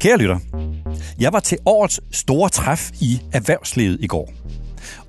Kære 0.00 0.16
lytter, 0.16 0.38
jeg 1.20 1.32
var 1.32 1.40
til 1.40 1.58
årets 1.66 2.00
store 2.12 2.48
træf 2.48 2.90
i 3.00 3.20
erhvervslivet 3.32 3.98
i 4.00 4.06
går. 4.06 4.32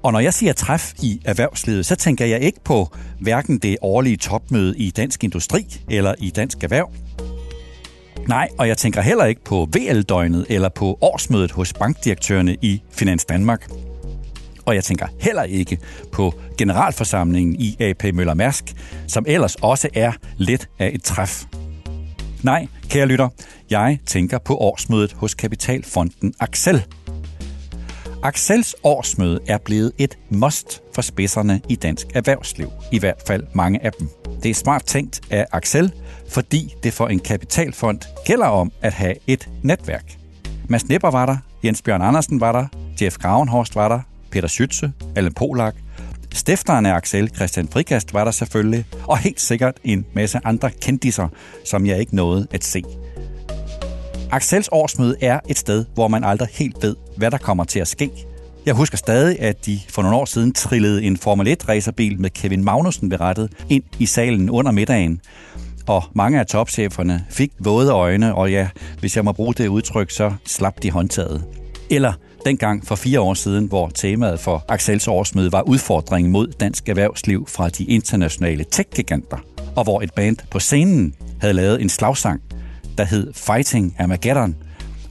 Og 0.03 0.11
når 0.11 0.19
jeg 0.19 0.33
siger 0.33 0.53
træf 0.53 0.93
i 1.01 1.21
erhvervslivet, 1.25 1.85
så 1.85 1.95
tænker 1.95 2.25
jeg 2.25 2.41
ikke 2.41 2.59
på 2.63 2.87
hverken 3.19 3.57
det 3.57 3.77
årlige 3.81 4.17
topmøde 4.17 4.77
i 4.77 4.89
Dansk 4.89 5.23
Industri 5.23 5.81
eller 5.89 6.15
i 6.17 6.29
Dansk 6.29 6.63
Erhverv. 6.63 6.91
Nej, 8.27 8.47
og 8.57 8.67
jeg 8.67 8.77
tænker 8.77 9.01
heller 9.01 9.25
ikke 9.25 9.43
på 9.43 9.67
VL-døgnet 9.77 10.45
eller 10.49 10.69
på 10.69 10.97
årsmødet 11.01 11.51
hos 11.51 11.73
bankdirektørerne 11.73 12.57
i 12.61 12.81
Finans 12.91 13.25
Danmark. 13.25 13.69
Og 14.65 14.75
jeg 14.75 14.83
tænker 14.83 15.07
heller 15.19 15.43
ikke 15.43 15.77
på 16.11 16.33
generalforsamlingen 16.57 17.55
i 17.55 17.77
AP 17.79 18.03
Møller 18.13 18.33
Mærsk, 18.33 18.63
som 19.07 19.25
ellers 19.27 19.55
også 19.55 19.89
er 19.93 20.11
lidt 20.37 20.69
af 20.79 20.91
et 20.93 21.03
træf. 21.03 21.45
Nej, 22.43 22.67
kære 22.89 23.05
lytter, 23.05 23.29
jeg 23.69 23.99
tænker 24.05 24.37
på 24.37 24.55
årsmødet 24.57 25.13
hos 25.13 25.33
Kapitalfonden 25.33 26.33
Axel. 26.39 26.85
Axels 28.23 28.75
årsmøde 28.83 29.39
er 29.47 29.57
blevet 29.57 29.91
et 29.97 30.17
must 30.29 30.81
for 30.95 31.01
spidserne 31.01 31.61
i 31.69 31.75
dansk 31.75 32.07
erhvervsliv, 32.15 32.69
i 32.91 32.99
hvert 32.99 33.23
fald 33.27 33.43
mange 33.53 33.85
af 33.85 33.91
dem. 33.91 34.09
Det 34.43 34.49
er 34.51 34.53
smart 34.53 34.83
tænkt 34.83 35.21
af 35.29 35.45
Axel, 35.51 35.93
fordi 36.29 36.73
det 36.83 36.93
for 36.93 37.07
en 37.07 37.19
kapitalfond 37.19 37.99
gælder 38.25 38.47
om 38.47 38.71
at 38.81 38.93
have 38.93 39.15
et 39.27 39.49
netværk. 39.63 40.17
Mads 40.67 40.89
Nipper 40.89 41.11
var 41.11 41.25
der, 41.25 41.37
Jens 41.63 41.81
Bjørn 41.81 42.01
Andersen 42.01 42.39
var 42.39 42.51
der, 42.51 42.67
Jeff 43.01 43.17
Gravenhorst 43.17 43.75
var 43.75 43.89
der, 43.89 43.99
Peter 44.31 44.47
Schütze, 44.47 44.89
Allen 45.15 45.33
Polak, 45.33 45.75
Stifteren 46.49 46.85
af 46.85 46.93
Axel, 46.93 47.29
Christian 47.35 47.67
Frikast, 47.67 48.13
var 48.13 48.23
der 48.23 48.31
selvfølgelig, 48.31 48.85
og 49.03 49.17
helt 49.17 49.41
sikkert 49.41 49.77
en 49.83 50.05
masse 50.13 50.39
andre 50.43 50.71
kendiser, 50.81 51.27
som 51.65 51.85
jeg 51.85 51.99
ikke 51.99 52.15
nåede 52.15 52.47
at 52.51 52.63
se. 52.63 52.83
Axels 54.31 54.69
årsmøde 54.71 55.15
er 55.21 55.39
et 55.49 55.57
sted, 55.57 55.85
hvor 55.93 56.07
man 56.07 56.23
aldrig 56.23 56.47
helt 56.51 56.75
ved, 56.81 56.95
hvad 57.17 57.31
der 57.31 57.37
kommer 57.37 57.63
til 57.63 57.79
at 57.79 57.87
ske. 57.87 58.09
Jeg 58.65 58.73
husker 58.73 58.97
stadig, 58.97 59.39
at 59.39 59.65
de 59.65 59.79
for 59.89 60.01
nogle 60.01 60.17
år 60.17 60.25
siden 60.25 60.53
trillede 60.53 61.03
en 61.03 61.17
Formel 61.17 61.47
1-racerbil 61.47 62.19
med 62.21 62.29
Kevin 62.29 62.63
Magnussen 62.63 63.09
berettet 63.09 63.51
ind 63.69 63.83
i 63.99 64.05
salen 64.05 64.49
under 64.49 64.71
middagen. 64.71 65.21
Og 65.87 66.03
mange 66.15 66.39
af 66.39 66.45
topcheferne 66.45 67.25
fik 67.29 67.51
våde 67.59 67.91
øjne, 67.91 68.35
og 68.35 68.51
ja, 68.51 68.69
hvis 68.99 69.15
jeg 69.15 69.25
må 69.25 69.31
bruge 69.31 69.53
det 69.53 69.67
udtryk, 69.67 70.11
så 70.11 70.33
slap 70.45 70.83
de 70.83 70.91
håndtaget. 70.91 71.43
Eller 71.89 72.13
dengang 72.45 72.87
for 72.87 72.95
fire 72.95 73.21
år 73.21 73.33
siden, 73.33 73.65
hvor 73.65 73.89
temaet 73.89 74.39
for 74.39 74.65
Axels 74.67 75.07
årsmøde 75.07 75.51
var 75.51 75.61
udfordringen 75.61 76.31
mod 76.31 76.47
dansk 76.47 76.89
erhvervsliv 76.89 77.47
fra 77.47 77.69
de 77.69 77.83
internationale 77.83 78.65
tech-giganter, 78.71 79.37
og 79.75 79.83
hvor 79.83 80.01
et 80.01 80.13
band 80.13 80.37
på 80.51 80.59
scenen 80.59 81.15
havde 81.41 81.53
lavet 81.53 81.81
en 81.81 81.89
slagsang, 81.89 82.41
der 82.97 83.03
hed 83.03 83.33
Fighting 83.33 83.95
Armageddon, 83.99 84.55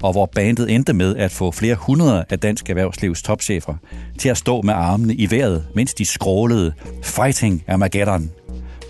og 0.03 0.13
hvor 0.13 0.27
bandet 0.27 0.75
endte 0.75 0.93
med 0.93 1.17
at 1.17 1.31
få 1.31 1.51
flere 1.51 1.75
hundrede 1.75 2.25
af 2.31 2.39
dansk 2.39 2.71
erhvervslivs 2.71 3.23
topchefer 3.23 3.75
til 4.19 4.29
at 4.29 4.39
stå 4.39 4.63
med 4.63 4.75
armene 4.75 5.15
i 5.15 5.31
vejret, 5.31 5.67
mens 5.75 5.95
de 5.95 6.05
skrålede 6.05 6.73
Fighting 7.03 7.65
Armageddon. 7.69 8.31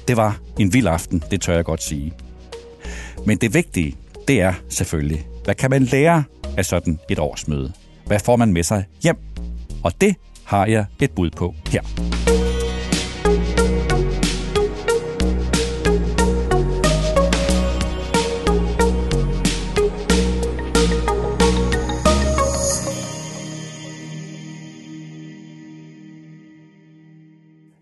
Det 0.08 0.16
var 0.16 0.38
en 0.58 0.72
vild 0.72 0.86
aften, 0.86 1.22
det 1.30 1.40
tør 1.40 1.54
jeg 1.54 1.64
godt 1.64 1.82
sige. 1.82 2.12
Men 3.26 3.38
det 3.38 3.54
vigtige, 3.54 3.96
det 4.28 4.40
er 4.40 4.54
selvfølgelig, 4.68 5.26
hvad 5.44 5.54
kan 5.54 5.70
man 5.70 5.82
lære 5.82 6.24
af 6.56 6.64
sådan 6.64 6.98
et 7.10 7.18
årsmøde? 7.18 7.72
Hvad 8.08 8.18
får 8.18 8.36
man 8.36 8.52
med 8.52 8.62
sig 8.62 8.84
hjem? 9.02 9.16
Og 9.84 10.00
det 10.00 10.14
har 10.44 10.66
jeg 10.66 10.84
et 11.00 11.10
bud 11.10 11.30
på 11.30 11.54
her. 11.68 11.82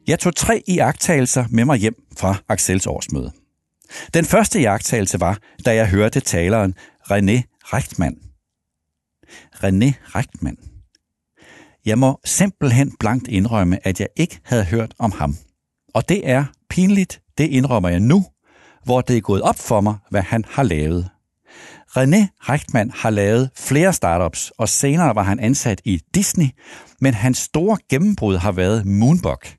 Jeg 0.06 0.18
tog 0.18 0.36
tre 0.36 0.62
iagttagelser 0.66 1.44
med 1.50 1.64
mig 1.64 1.78
hjem 1.78 1.94
fra 2.18 2.36
Axels 2.48 2.86
årsmøde. 2.86 3.32
Den 4.14 4.24
første 4.24 4.60
iagttagelse 4.60 5.20
var, 5.20 5.38
da 5.64 5.74
jeg 5.74 5.88
hørte 5.88 6.20
taleren 6.20 6.74
René 7.10 7.42
Rechtmann. 7.72 8.25
René 9.54 9.92
Rechtmann. 10.14 10.56
Jeg 11.86 11.98
må 11.98 12.20
simpelthen 12.24 12.92
blankt 13.00 13.28
indrømme, 13.28 13.86
at 13.86 14.00
jeg 14.00 14.08
ikke 14.16 14.40
havde 14.44 14.64
hørt 14.64 14.94
om 14.98 15.12
ham. 15.12 15.36
Og 15.94 16.08
det 16.08 16.28
er 16.30 16.44
pinligt, 16.70 17.20
det 17.38 17.44
indrømmer 17.44 17.88
jeg 17.88 18.00
nu, 18.00 18.24
hvor 18.84 19.00
det 19.00 19.16
er 19.16 19.20
gået 19.20 19.42
op 19.42 19.58
for 19.58 19.80
mig, 19.80 19.96
hvad 20.10 20.22
han 20.22 20.44
har 20.48 20.62
lavet. 20.62 21.08
René 21.96 22.48
Rechtmann 22.48 22.90
har 22.94 23.10
lavet 23.10 23.50
flere 23.56 23.92
startups, 23.92 24.52
og 24.58 24.68
senere 24.68 25.14
var 25.14 25.22
han 25.22 25.40
ansat 25.40 25.80
i 25.84 26.00
Disney, 26.14 26.46
men 27.00 27.14
hans 27.14 27.38
store 27.38 27.78
gennembrud 27.90 28.36
har 28.36 28.52
været 28.52 28.86
Moonbug– 28.86 29.38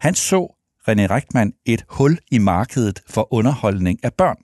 han 0.00 0.14
så 0.14 0.46
René 0.88 1.06
Rechtmann 1.10 1.52
et 1.64 1.84
hul 1.88 2.18
i 2.30 2.38
markedet 2.38 3.02
for 3.08 3.34
underholdning 3.34 4.04
af 4.04 4.14
børn. 4.14 4.36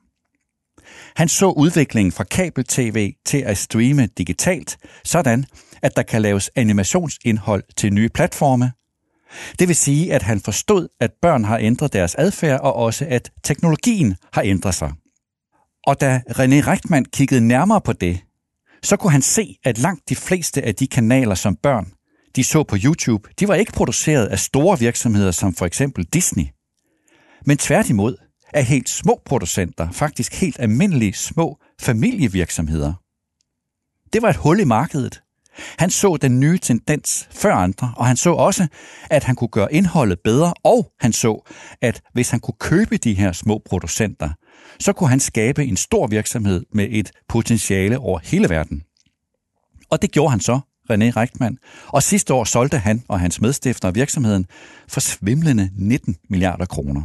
Han 1.16 1.28
så 1.28 1.46
udviklingen 1.46 2.12
fra 2.12 2.24
kabel-tv 2.24 3.12
til 3.24 3.38
at 3.38 3.58
streame 3.58 4.06
digitalt, 4.06 4.78
sådan 5.04 5.44
at 5.82 5.96
der 5.96 6.02
kan 6.02 6.22
laves 6.22 6.50
animationsindhold 6.56 7.64
til 7.76 7.92
nye 7.92 8.08
platforme. 8.08 8.72
Det 9.58 9.68
vil 9.68 9.76
sige, 9.76 10.14
at 10.14 10.22
han 10.22 10.40
forstod, 10.40 10.88
at 11.00 11.10
børn 11.22 11.44
har 11.44 11.58
ændret 11.58 11.92
deres 11.92 12.14
adfærd, 12.14 12.60
og 12.60 12.76
også 12.76 13.06
at 13.08 13.30
teknologien 13.44 14.16
har 14.32 14.42
ændret 14.42 14.74
sig. 14.74 14.92
Og 15.86 16.00
da 16.00 16.20
René 16.28 16.66
Rechtmann 16.66 17.04
kiggede 17.04 17.48
nærmere 17.48 17.80
på 17.80 17.92
det, 17.92 18.20
så 18.82 18.96
kunne 18.96 19.12
han 19.12 19.22
se, 19.22 19.56
at 19.64 19.78
langt 19.78 20.08
de 20.08 20.16
fleste 20.16 20.62
af 20.62 20.74
de 20.74 20.86
kanaler, 20.86 21.34
som 21.34 21.56
børn 21.56 21.92
de 22.36 22.44
så 22.44 22.62
på 22.62 22.76
YouTube, 22.84 23.28
de 23.40 23.48
var 23.48 23.54
ikke 23.54 23.72
produceret 23.72 24.26
af 24.26 24.38
store 24.38 24.78
virksomheder 24.78 25.30
som 25.30 25.54
for 25.54 25.66
eksempel 25.66 26.04
Disney, 26.04 26.44
men 27.46 27.58
tværtimod 27.58 28.16
af 28.52 28.64
helt 28.64 28.88
små 28.88 29.20
producenter, 29.24 29.90
faktisk 29.90 30.40
helt 30.40 30.56
almindelige 30.60 31.12
små 31.12 31.58
familievirksomheder. 31.80 32.92
Det 34.12 34.22
var 34.22 34.30
et 34.30 34.36
hul 34.36 34.60
i 34.60 34.64
markedet. 34.64 35.22
Han 35.78 35.90
så 35.90 36.16
den 36.16 36.40
nye 36.40 36.58
tendens 36.58 37.28
før 37.30 37.54
andre, 37.54 37.94
og 37.96 38.06
han 38.06 38.16
så 38.16 38.32
også, 38.32 38.66
at 39.10 39.24
han 39.24 39.36
kunne 39.36 39.48
gøre 39.48 39.74
indholdet 39.74 40.18
bedre, 40.24 40.54
og 40.64 40.92
han 41.00 41.12
så, 41.12 41.50
at 41.80 42.02
hvis 42.12 42.30
han 42.30 42.40
kunne 42.40 42.56
købe 42.60 42.96
de 42.96 43.14
her 43.14 43.32
små 43.32 43.62
producenter, 43.64 44.30
så 44.80 44.92
kunne 44.92 45.10
han 45.10 45.20
skabe 45.20 45.64
en 45.64 45.76
stor 45.76 46.06
virksomhed 46.06 46.64
med 46.72 46.88
et 46.90 47.10
potentiale 47.28 47.98
over 47.98 48.18
hele 48.24 48.48
verden. 48.48 48.82
Og 49.90 50.02
det 50.02 50.10
gjorde 50.10 50.30
han 50.30 50.40
så 50.40 50.60
René 50.92 51.10
Reichmann, 51.16 51.58
og 51.86 52.02
sidste 52.02 52.34
år 52.34 52.44
solgte 52.44 52.78
han 52.78 53.02
og 53.08 53.20
hans 53.20 53.40
medstifter 53.40 53.90
virksomheden 53.90 54.46
for 54.88 55.00
svimlende 55.00 55.70
19 55.76 56.16
milliarder 56.30 56.66
kroner. 56.66 57.02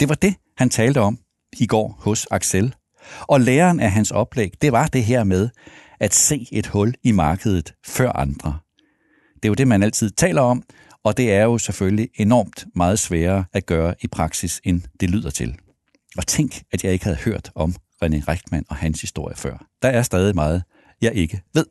Det 0.00 0.08
var 0.08 0.14
det, 0.14 0.34
han 0.56 0.70
talte 0.70 1.00
om 1.00 1.18
i 1.58 1.66
går 1.66 1.98
hos 1.98 2.26
Axel. 2.30 2.74
Og 3.20 3.40
læren 3.40 3.80
af 3.80 3.90
hans 3.90 4.10
oplæg, 4.10 4.52
det 4.62 4.72
var 4.72 4.86
det 4.86 5.04
her 5.04 5.24
med 5.24 5.48
at 6.00 6.14
se 6.14 6.46
et 6.52 6.66
hul 6.66 6.94
i 7.02 7.12
markedet 7.12 7.74
før 7.86 8.12
andre. 8.12 8.58
Det 9.34 9.44
er 9.44 9.48
jo 9.48 9.54
det, 9.54 9.68
man 9.68 9.82
altid 9.82 10.10
taler 10.10 10.42
om, 10.42 10.62
og 11.04 11.16
det 11.16 11.32
er 11.32 11.42
jo 11.42 11.58
selvfølgelig 11.58 12.08
enormt 12.14 12.66
meget 12.74 12.98
sværere 12.98 13.44
at 13.52 13.66
gøre 13.66 13.94
i 14.00 14.06
praksis, 14.06 14.60
end 14.64 14.82
det 15.00 15.10
lyder 15.10 15.30
til. 15.30 15.56
Og 16.18 16.26
tænk, 16.26 16.62
at 16.72 16.84
jeg 16.84 16.92
ikke 16.92 17.04
havde 17.04 17.18
hørt 17.18 17.50
om 17.54 17.74
René 18.04 18.28
Rechtmann 18.28 18.64
og 18.68 18.76
hans 18.76 19.00
historie 19.00 19.36
før. 19.36 19.66
Der 19.82 19.88
er 19.88 20.02
stadig 20.02 20.34
meget, 20.34 20.62
jeg 21.00 21.14
ikke 21.14 21.42
ved. 21.54 21.66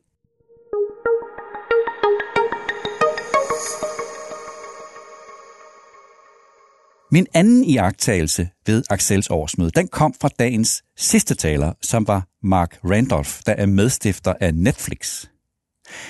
Min 7.14 7.28
anden 7.34 7.64
iagttagelse 7.64 8.50
ved 8.68 8.84
Axels 8.90 9.30
årsmøde, 9.30 9.72
den 9.72 9.88
kom 9.88 10.14
fra 10.22 10.30
dagens 10.40 10.84
sidste 10.98 11.36
taler, 11.36 11.74
som 11.82 12.08
var 12.08 12.28
Mark 12.44 12.80
Randolph, 12.84 13.40
der 13.46 13.54
er 13.58 13.66
medstifter 13.66 14.34
af 14.42 14.54
Netflix. 14.54 15.26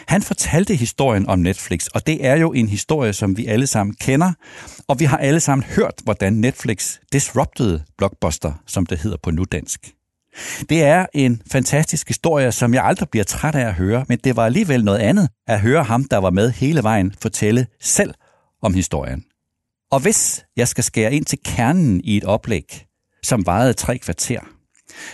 Han 0.07 0.21
fortalte 0.21 0.75
historien 0.75 1.27
om 1.27 1.39
Netflix, 1.39 1.87
og 1.87 2.07
det 2.07 2.25
er 2.25 2.35
jo 2.35 2.53
en 2.53 2.67
historie, 2.67 3.13
som 3.13 3.37
vi 3.37 3.45
alle 3.45 3.67
sammen 3.67 3.95
kender, 4.01 4.31
og 4.87 4.99
vi 4.99 5.05
har 5.05 5.17
alle 5.17 5.39
sammen 5.39 5.63
hørt, 5.63 5.93
hvordan 6.03 6.33
Netflix 6.33 6.97
disrupted 7.13 7.79
Blockbuster, 7.97 8.53
som 8.67 8.85
det 8.85 8.99
hedder 8.99 9.17
på 9.23 9.31
nu 9.31 9.43
dansk. 9.43 9.91
Det 10.69 10.83
er 10.83 11.05
en 11.13 11.41
fantastisk 11.51 12.07
historie, 12.07 12.51
som 12.51 12.73
jeg 12.73 12.83
aldrig 12.83 13.09
bliver 13.09 13.23
træt 13.23 13.55
af 13.55 13.67
at 13.67 13.73
høre, 13.73 14.05
men 14.09 14.19
det 14.23 14.35
var 14.35 14.45
alligevel 14.45 14.83
noget 14.83 14.99
andet 14.99 15.29
at 15.47 15.61
høre 15.61 15.83
ham, 15.83 16.03
der 16.03 16.17
var 16.17 16.29
med 16.29 16.51
hele 16.51 16.83
vejen, 16.83 17.15
fortælle 17.21 17.67
selv 17.79 18.13
om 18.61 18.73
historien. 18.73 19.23
Og 19.91 19.99
hvis 19.99 20.45
jeg 20.57 20.67
skal 20.67 20.83
skære 20.83 21.13
ind 21.13 21.25
til 21.25 21.39
kernen 21.45 22.01
i 22.03 22.17
et 22.17 22.23
oplæg, 22.23 22.85
som 23.23 23.45
varede 23.45 23.73
tre 23.73 23.97
kvarter, 23.97 24.39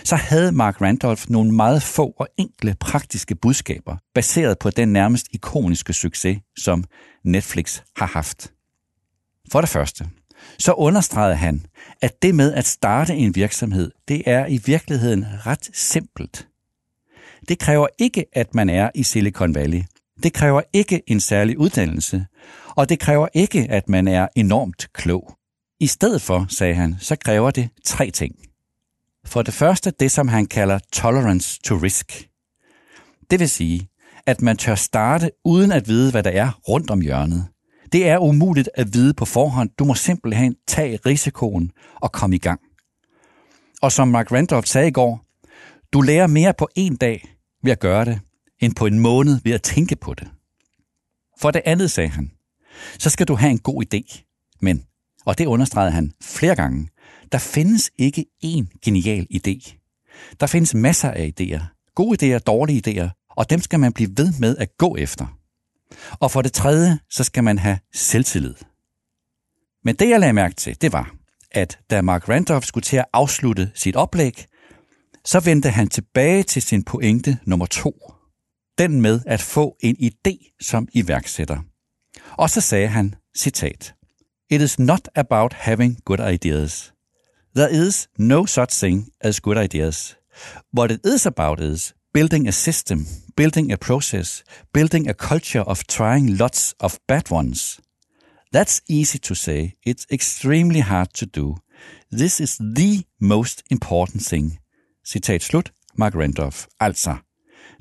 så 0.04 0.16
havde 0.16 0.52
Mark 0.52 0.80
Randolph 0.80 1.30
nogle 1.30 1.52
meget 1.52 1.82
få 1.82 2.14
og 2.18 2.28
enkle 2.36 2.76
praktiske 2.80 3.34
budskaber, 3.34 3.96
baseret 4.14 4.58
på 4.58 4.70
den 4.70 4.88
nærmest 4.92 5.26
ikoniske 5.32 5.92
succes, 5.92 6.38
som 6.58 6.84
Netflix 7.24 7.80
har 7.96 8.06
haft. 8.06 8.52
For 9.52 9.60
det 9.60 9.70
første, 9.70 10.08
så 10.58 10.72
understregede 10.72 11.36
han, 11.36 11.66
at 12.02 12.22
det 12.22 12.34
med 12.34 12.54
at 12.54 12.66
starte 12.66 13.14
en 13.14 13.34
virksomhed, 13.34 13.90
det 14.08 14.22
er 14.26 14.46
i 14.46 14.60
virkeligheden 14.66 15.26
ret 15.46 15.70
simpelt. 15.72 16.48
Det 17.48 17.58
kræver 17.58 17.86
ikke, 17.98 18.24
at 18.32 18.54
man 18.54 18.68
er 18.70 18.90
i 18.94 19.02
Silicon 19.02 19.54
Valley. 19.54 19.82
Det 20.22 20.32
kræver 20.32 20.62
ikke 20.72 21.02
en 21.06 21.20
særlig 21.20 21.58
uddannelse. 21.58 22.26
Og 22.78 22.88
det 22.88 23.00
kræver 23.00 23.28
ikke, 23.34 23.66
at 23.70 23.88
man 23.88 24.08
er 24.08 24.28
enormt 24.34 24.92
klog. 24.92 25.36
I 25.80 25.86
stedet 25.86 26.22
for, 26.22 26.46
sagde 26.48 26.74
han, 26.74 26.96
så 27.00 27.16
kræver 27.16 27.50
det 27.50 27.68
tre 27.84 28.10
ting. 28.10 28.34
For 29.24 29.42
det 29.42 29.54
første 29.54 29.90
det, 29.90 30.10
som 30.10 30.28
han 30.28 30.46
kalder 30.46 30.78
tolerance 30.92 31.60
to 31.64 31.74
risk. 31.74 32.28
Det 33.30 33.40
vil 33.40 33.48
sige, 33.48 33.88
at 34.26 34.42
man 34.42 34.56
tør 34.56 34.74
starte 34.74 35.30
uden 35.44 35.72
at 35.72 35.88
vide, 35.88 36.10
hvad 36.10 36.22
der 36.22 36.30
er 36.30 36.60
rundt 36.68 36.90
om 36.90 37.00
hjørnet. 37.00 37.46
Det 37.92 38.08
er 38.08 38.18
umuligt 38.18 38.70
at 38.74 38.94
vide 38.94 39.14
på 39.14 39.24
forhånd. 39.24 39.70
Du 39.78 39.84
må 39.84 39.94
simpelthen 39.94 40.56
tage 40.66 40.98
risikoen 41.06 41.70
og 41.94 42.12
komme 42.12 42.36
i 42.36 42.38
gang. 42.38 42.60
Og 43.82 43.92
som 43.92 44.08
Mark 44.08 44.32
Randolph 44.32 44.66
sagde 44.66 44.88
i 44.88 44.92
går, 44.92 45.20
du 45.92 46.00
lærer 46.00 46.26
mere 46.26 46.54
på 46.58 46.68
en 46.74 46.96
dag 46.96 47.28
ved 47.62 47.72
at 47.72 47.80
gøre 47.80 48.04
det, 48.04 48.20
end 48.60 48.74
på 48.74 48.86
en 48.86 48.98
måned 48.98 49.40
ved 49.44 49.52
at 49.52 49.62
tænke 49.62 49.96
på 49.96 50.14
det. 50.14 50.28
For 51.40 51.50
det 51.50 51.62
andet, 51.64 51.90
sagde 51.90 52.08
han, 52.08 52.30
så 52.98 53.10
skal 53.10 53.28
du 53.28 53.34
have 53.34 53.50
en 53.50 53.58
god 53.58 53.84
idé. 53.84 54.24
Men, 54.60 54.84
og 55.26 55.38
det 55.38 55.46
understregede 55.46 55.92
han 55.92 56.12
flere 56.22 56.56
gange, 56.56 56.88
der 57.32 57.38
findes 57.38 57.90
ikke 57.98 58.26
én 58.44 58.80
genial 58.84 59.26
idé. 59.34 59.74
Der 60.40 60.46
findes 60.46 60.74
masser 60.74 61.10
af 61.10 61.32
idéer. 61.40 61.92
Gode 61.94 62.36
idéer, 62.36 62.38
dårlige 62.38 62.82
idéer, 62.86 63.28
og 63.36 63.50
dem 63.50 63.60
skal 63.60 63.80
man 63.80 63.92
blive 63.92 64.10
ved 64.16 64.32
med 64.40 64.56
at 64.56 64.68
gå 64.78 64.96
efter. 64.96 65.38
Og 66.20 66.30
for 66.30 66.42
det 66.42 66.52
tredje, 66.52 66.98
så 67.10 67.24
skal 67.24 67.44
man 67.44 67.58
have 67.58 67.78
selvtillid. 67.94 68.54
Men 69.84 69.94
det, 69.94 70.08
jeg 70.08 70.20
lagde 70.20 70.32
mærke 70.32 70.54
til, 70.54 70.80
det 70.80 70.92
var, 70.92 71.14
at 71.50 71.78
da 71.90 72.02
Mark 72.02 72.28
Randolph 72.28 72.66
skulle 72.66 72.84
til 72.84 72.96
at 72.96 73.04
afslutte 73.12 73.70
sit 73.74 73.96
oplæg, 73.96 74.44
så 75.24 75.40
vendte 75.40 75.70
han 75.70 75.88
tilbage 75.88 76.42
til 76.42 76.62
sin 76.62 76.82
pointe 76.84 77.38
nummer 77.44 77.66
to. 77.66 78.12
Den 78.78 79.00
med 79.00 79.20
at 79.26 79.40
få 79.40 79.76
en 79.80 79.96
idé 80.00 80.56
som 80.60 80.88
iværksætter. 80.92 81.58
Og 82.38 82.50
så 82.50 82.60
sagde 82.60 82.88
han, 82.88 83.14
citat, 83.36 83.94
It 84.50 84.60
is 84.60 84.78
not 84.78 85.08
about 85.14 85.52
having 85.52 85.98
good 86.04 86.20
ideas. 86.34 86.92
There 87.54 87.86
is 87.86 88.08
no 88.18 88.46
such 88.46 88.72
thing 88.80 89.08
as 89.20 89.40
good 89.40 89.56
ideas. 89.56 90.16
What 90.72 90.90
it 90.90 91.00
is 91.04 91.26
about 91.26 91.60
is 91.60 91.94
building 92.14 92.48
a 92.48 92.52
system, 92.52 93.06
building 93.36 93.72
a 93.72 93.76
process, 93.76 94.42
building 94.72 95.08
a 95.08 95.14
culture 95.14 95.62
of 95.62 95.86
trying 95.88 96.38
lots 96.38 96.74
of 96.80 96.98
bad 97.08 97.30
ones. 97.30 97.80
That's 98.52 98.80
easy 98.88 99.18
to 99.18 99.34
say. 99.34 99.74
It's 99.86 100.06
extremely 100.10 100.80
hard 100.80 101.08
to 101.14 101.26
do. 101.26 101.56
This 102.18 102.40
is 102.40 102.56
the 102.56 103.04
most 103.20 103.62
important 103.70 104.22
thing. 104.22 104.58
Citat 105.04 105.42
slut, 105.42 105.70
Mark 105.96 106.14
Randolph. 106.14 106.66
Altså, 106.80 107.16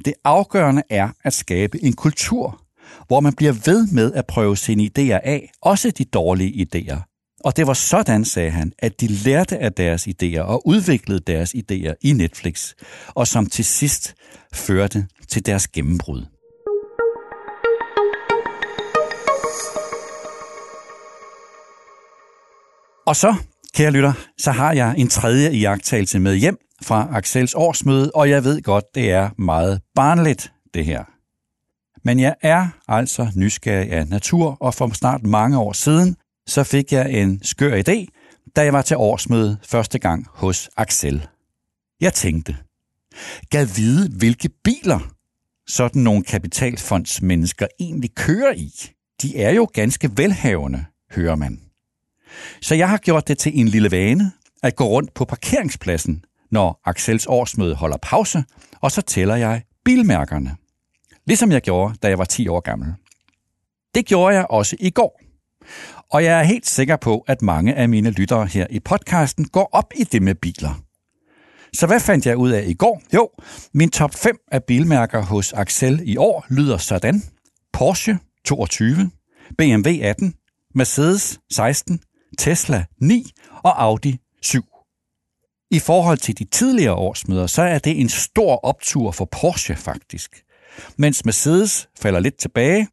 det 0.06 0.14
afgørende 0.24 0.84
er 0.90 1.10
at 1.24 1.34
skabe 1.34 1.84
en 1.84 1.94
kultur, 1.94 2.67
hvor 3.08 3.20
man 3.20 3.34
bliver 3.34 3.54
ved 3.66 3.88
med 3.92 4.14
at 4.14 4.26
prøve 4.26 4.58
sine 4.58 4.84
idéer 4.84 5.20
af, 5.24 5.52
også 5.62 5.92
de 5.92 6.04
dårlige 6.04 6.68
idéer. 6.68 7.18
Og 7.44 7.58
det 7.58 7.68
var 7.68 7.74
sådan, 7.74 8.26
sagde 8.26 8.52
han, 8.52 8.72
at 8.80 9.02
de 9.02 9.08
lærte 9.08 9.58
af 9.58 9.74
deres 9.74 10.08
idéer 10.08 10.40
og 10.40 10.68
udviklede 10.68 11.20
deres 11.20 11.56
idéer 11.56 11.94
i 12.02 12.14
Netflix, 12.14 12.74
og 13.08 13.28
som 13.28 13.46
til 13.46 13.66
sidst 13.66 14.16
førte 14.54 15.08
til 15.30 15.46
deres 15.46 15.68
gennembrud. 15.68 16.26
Og 23.08 23.16
så, 23.16 23.36
kære 23.76 23.92
lytter, 23.92 24.14
så 24.38 24.52
har 24.52 24.74
jeg 24.74 24.96
en 24.98 25.08
tredje 25.08 25.54
iagttagelse 25.54 26.20
med 26.20 26.36
hjem 26.36 26.58
fra 26.84 27.08
Axels 27.12 27.54
årsmøde, 27.54 28.12
og 28.12 28.30
jeg 28.30 28.44
ved 28.44 28.62
godt, 28.62 28.86
det 28.96 29.12
er 29.12 29.30
meget 29.38 29.82
barnligt, 29.96 30.52
det 30.74 30.86
her. 30.86 31.17
Men 32.08 32.20
jeg 32.20 32.36
er 32.42 32.68
altså 32.88 33.32
nysgerrig 33.36 33.92
af 33.92 34.08
natur, 34.08 34.58
og 34.60 34.74
for 34.74 34.94
snart 34.94 35.24
mange 35.24 35.58
år 35.58 35.74
siden, 35.74 36.16
så 36.48 36.64
fik 36.64 36.92
jeg 36.92 37.12
en 37.12 37.44
skør 37.44 37.82
idé, 37.82 38.06
da 38.56 38.64
jeg 38.64 38.74
var 38.74 38.82
til 38.82 38.98
årsmøde 38.98 39.58
første 39.64 40.00
gang 40.00 40.28
hos 40.30 40.70
Axel. 40.78 41.28
Jeg 42.02 42.14
tænkte, 42.14 42.58
gad 43.50 43.66
vide, 43.66 44.18
hvilke 44.18 44.50
biler 44.64 45.00
sådan 45.68 46.02
nogle 46.02 46.24
kapitalfondsmennesker 46.24 47.68
egentlig 47.80 48.16
kører 48.16 48.54
i. 48.54 48.72
De 49.22 49.38
er 49.42 49.52
jo 49.52 49.68
ganske 49.74 50.12
velhavende, 50.18 50.86
hører 51.12 51.36
man. 51.36 51.62
Så 52.62 52.76
jeg 52.76 52.90
har 52.90 52.98
gjort 52.98 53.28
det 53.28 53.38
til 53.38 53.60
en 53.60 53.68
lille 53.68 53.92
vane 53.92 54.32
at 54.64 54.76
gå 54.76 54.88
rundt 54.88 55.14
på 55.14 55.26
parkeringspladsen, 55.26 56.26
når 56.52 56.82
Axels 56.86 57.26
årsmøde 57.26 57.76
holder 57.76 57.98
pause, 57.98 58.44
og 58.82 58.92
så 58.92 59.02
tæller 59.02 59.36
jeg 59.36 59.62
bilmærkerne. 59.86 60.56
Ligesom 61.28 61.52
jeg 61.52 61.62
gjorde, 61.62 61.96
da 62.04 62.08
jeg 62.08 62.18
var 62.18 62.26
10 62.26 62.48
år 62.48 62.60
gammel. 62.60 62.94
Det 63.96 64.06
gjorde 64.06 64.36
jeg 64.36 64.46
også 64.50 64.76
i 64.80 64.90
går. 64.90 65.22
Og 66.12 66.24
jeg 66.24 66.40
er 66.40 66.44
helt 66.44 66.68
sikker 66.68 66.96
på, 66.96 67.24
at 67.28 67.42
mange 67.42 67.76
af 67.76 67.90
mine 67.90 68.12
lyttere 68.12 68.46
her 68.46 68.68
i 68.70 68.80
podcasten 68.80 69.48
går 69.48 69.70
op 69.72 69.94
i 69.96 70.04
det 70.04 70.22
med 70.22 70.36
biler. 70.36 70.82
Så 71.74 71.88
hvad 71.88 72.00
fandt 72.00 72.26
jeg 72.26 72.38
ud 72.38 72.50
af 72.50 72.64
i 72.68 72.74
går? 72.74 73.02
Jo, 73.14 73.30
min 73.74 73.90
top 73.90 74.14
5 74.16 74.38
af 74.52 74.64
bilmærker 74.64 75.22
hos 75.22 75.54
Axel 75.54 76.02
i 76.04 76.18
år 76.18 76.46
lyder 76.50 76.78
sådan. 76.78 77.24
Porsche 77.74 78.20
22, 78.46 79.12
BMW 79.58 79.90
18, 80.02 80.34
Mercedes 80.76 81.40
16, 81.52 82.00
Tesla 82.38 82.86
9 83.02 83.32
og 83.64 83.84
Audi 83.84 84.18
7. 84.42 84.64
I 85.72 85.80
forhold 85.80 86.18
til 86.18 86.40
de 86.40 86.44
tidligere 86.44 86.94
årsmøder, 86.94 87.48
så 87.48 87.62
er 87.62 87.80
det 87.80 88.00
en 88.00 88.10
stor 88.10 88.56
optur 88.66 89.12
for 89.12 89.26
Porsche 89.26 89.76
faktisk. 89.76 90.44
Mens 90.98 91.26
Mercedes 91.26 91.90
falder 92.00 92.20
lidt 92.20 92.38
tilbage, 92.38 92.88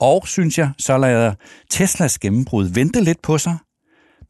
og, 0.00 0.28
synes 0.28 0.58
jeg, 0.58 0.70
så 0.78 0.98
lader 0.98 1.34
Teslas 1.70 2.18
gennembrud 2.18 2.64
vente 2.64 3.00
lidt 3.00 3.22
på 3.22 3.38
sig. 3.38 3.58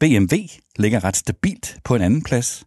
BMW 0.01 0.37
ligger 0.77 1.05
ret 1.05 1.17
stabilt 1.17 1.79
på 1.85 1.95
en 1.95 2.03
anden 2.03 2.23
plads. 2.23 2.65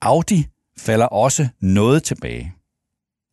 Audi 0.00 0.46
falder 0.78 1.06
også 1.06 1.48
noget 1.60 2.02
tilbage. 2.02 2.54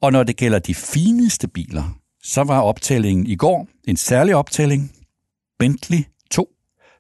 Og 0.02 0.12
når 0.12 0.24
det 0.24 0.38
gælder 0.38 0.60
de 0.60 0.76
fineste 0.76 1.48
biler, 1.48 2.00
så 2.24 2.44
var 2.44 2.62
optællingen 2.62 3.28
i 3.28 3.36
går 3.36 3.68
en 3.88 3.98
særlig 3.98 4.36
optælling. 4.36 4.92
Bentley 5.60 6.04
2, 6.32 6.48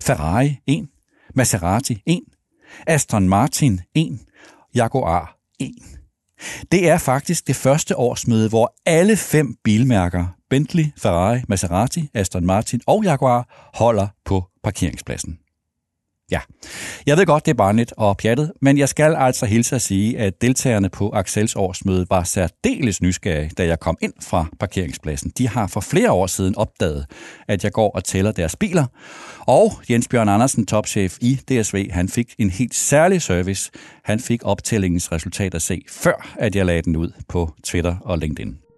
Ferrari 0.01 0.59
1, 0.67 0.87
Maserati 1.35 2.01
1, 2.05 2.21
Aston 2.87 3.29
Martin 3.29 3.81
1, 3.95 4.19
Jaguar 4.75 5.37
1. 5.59 5.98
Det 6.71 6.89
er 6.89 6.97
faktisk 6.97 7.47
det 7.47 7.55
første 7.55 7.97
årsmøde, 7.97 8.49
hvor 8.49 8.73
alle 8.85 9.17
fem 9.17 9.55
bilmærker 9.63 10.25
Bentley, 10.49 10.85
Ferrari, 10.97 11.41
Maserati, 11.49 12.09
Aston 12.13 12.45
Martin 12.45 12.81
og 12.87 13.03
Jaguar 13.03 13.69
holder 13.73 14.07
på 14.25 14.43
parkeringspladsen. 14.63 15.39
Ja, 16.31 16.39
jeg 17.05 17.17
ved 17.17 17.25
godt, 17.25 17.45
det 17.45 17.51
er 17.51 17.55
barnligt 17.55 17.93
og 17.97 18.17
pjattet, 18.17 18.51
men 18.61 18.77
jeg 18.77 18.89
skal 18.89 19.15
altså 19.15 19.45
hilse 19.45 19.75
at 19.75 19.81
sige, 19.81 20.19
at 20.19 20.41
deltagerne 20.41 20.89
på 20.89 21.09
Axels 21.13 21.55
årsmøde 21.55 22.05
var 22.09 22.23
særdeles 22.23 23.01
nysgerrige, 23.01 23.51
da 23.57 23.65
jeg 23.65 23.79
kom 23.79 23.97
ind 24.01 24.13
fra 24.21 24.45
parkeringspladsen. 24.59 25.31
De 25.37 25.47
har 25.47 25.67
for 25.67 25.79
flere 25.79 26.11
år 26.11 26.27
siden 26.27 26.55
opdaget, 26.55 27.05
at 27.47 27.63
jeg 27.63 27.71
går 27.71 27.91
og 27.91 28.03
tæller 28.03 28.31
deres 28.31 28.55
biler, 28.55 28.85
og 29.39 29.73
Jens 29.89 30.07
Bjørn 30.07 30.29
Andersen, 30.29 30.65
topchef 30.65 31.17
i 31.21 31.35
DSV, 31.35 31.91
han 31.91 32.09
fik 32.09 32.35
en 32.37 32.49
helt 32.49 32.75
særlig 32.75 33.21
service. 33.21 33.71
Han 34.03 34.19
fik 34.19 34.41
optællingens 34.43 35.11
resultat 35.11 35.55
at 35.55 35.61
se, 35.61 35.81
før 35.89 36.35
at 36.39 36.55
jeg 36.55 36.65
lagde 36.65 36.81
den 36.81 36.95
ud 36.95 37.11
på 37.27 37.53
Twitter 37.63 37.95
og 38.01 38.17
LinkedIn. 38.17 38.68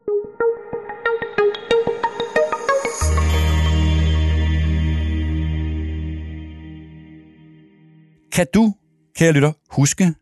Kan 8.32 8.48
du, 8.54 8.74
kære 9.16 9.32
lytter, 9.32 9.52
huske 9.70 10.14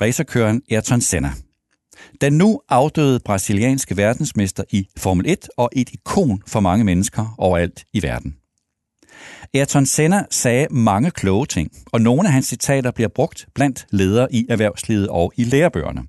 racerkøren 0.00 0.62
Ayrton 0.70 1.00
Senna? 1.00 1.30
Den 2.20 2.32
nu 2.32 2.60
afdøde 2.68 3.20
brasilianske 3.20 3.96
verdensmester 3.96 4.64
i 4.70 4.88
Formel 4.96 5.30
1 5.30 5.48
og 5.56 5.70
et 5.72 5.90
ikon 5.92 6.42
for 6.46 6.60
mange 6.60 6.84
mennesker 6.84 7.34
overalt 7.38 7.84
i 7.92 8.02
verden. 8.02 8.36
Ayrton 9.54 9.86
Senna 9.86 10.24
sagde 10.30 10.66
mange 10.70 11.10
kloge 11.10 11.46
ting, 11.46 11.70
og 11.92 12.00
nogle 12.00 12.28
af 12.28 12.32
hans 12.32 12.46
citater 12.46 12.90
bliver 12.90 13.08
brugt 13.08 13.46
blandt 13.54 13.86
ledere 13.90 14.34
i 14.34 14.46
erhvervslivet 14.48 15.08
og 15.08 15.32
i 15.36 15.44
lærebøgerne. 15.44 16.02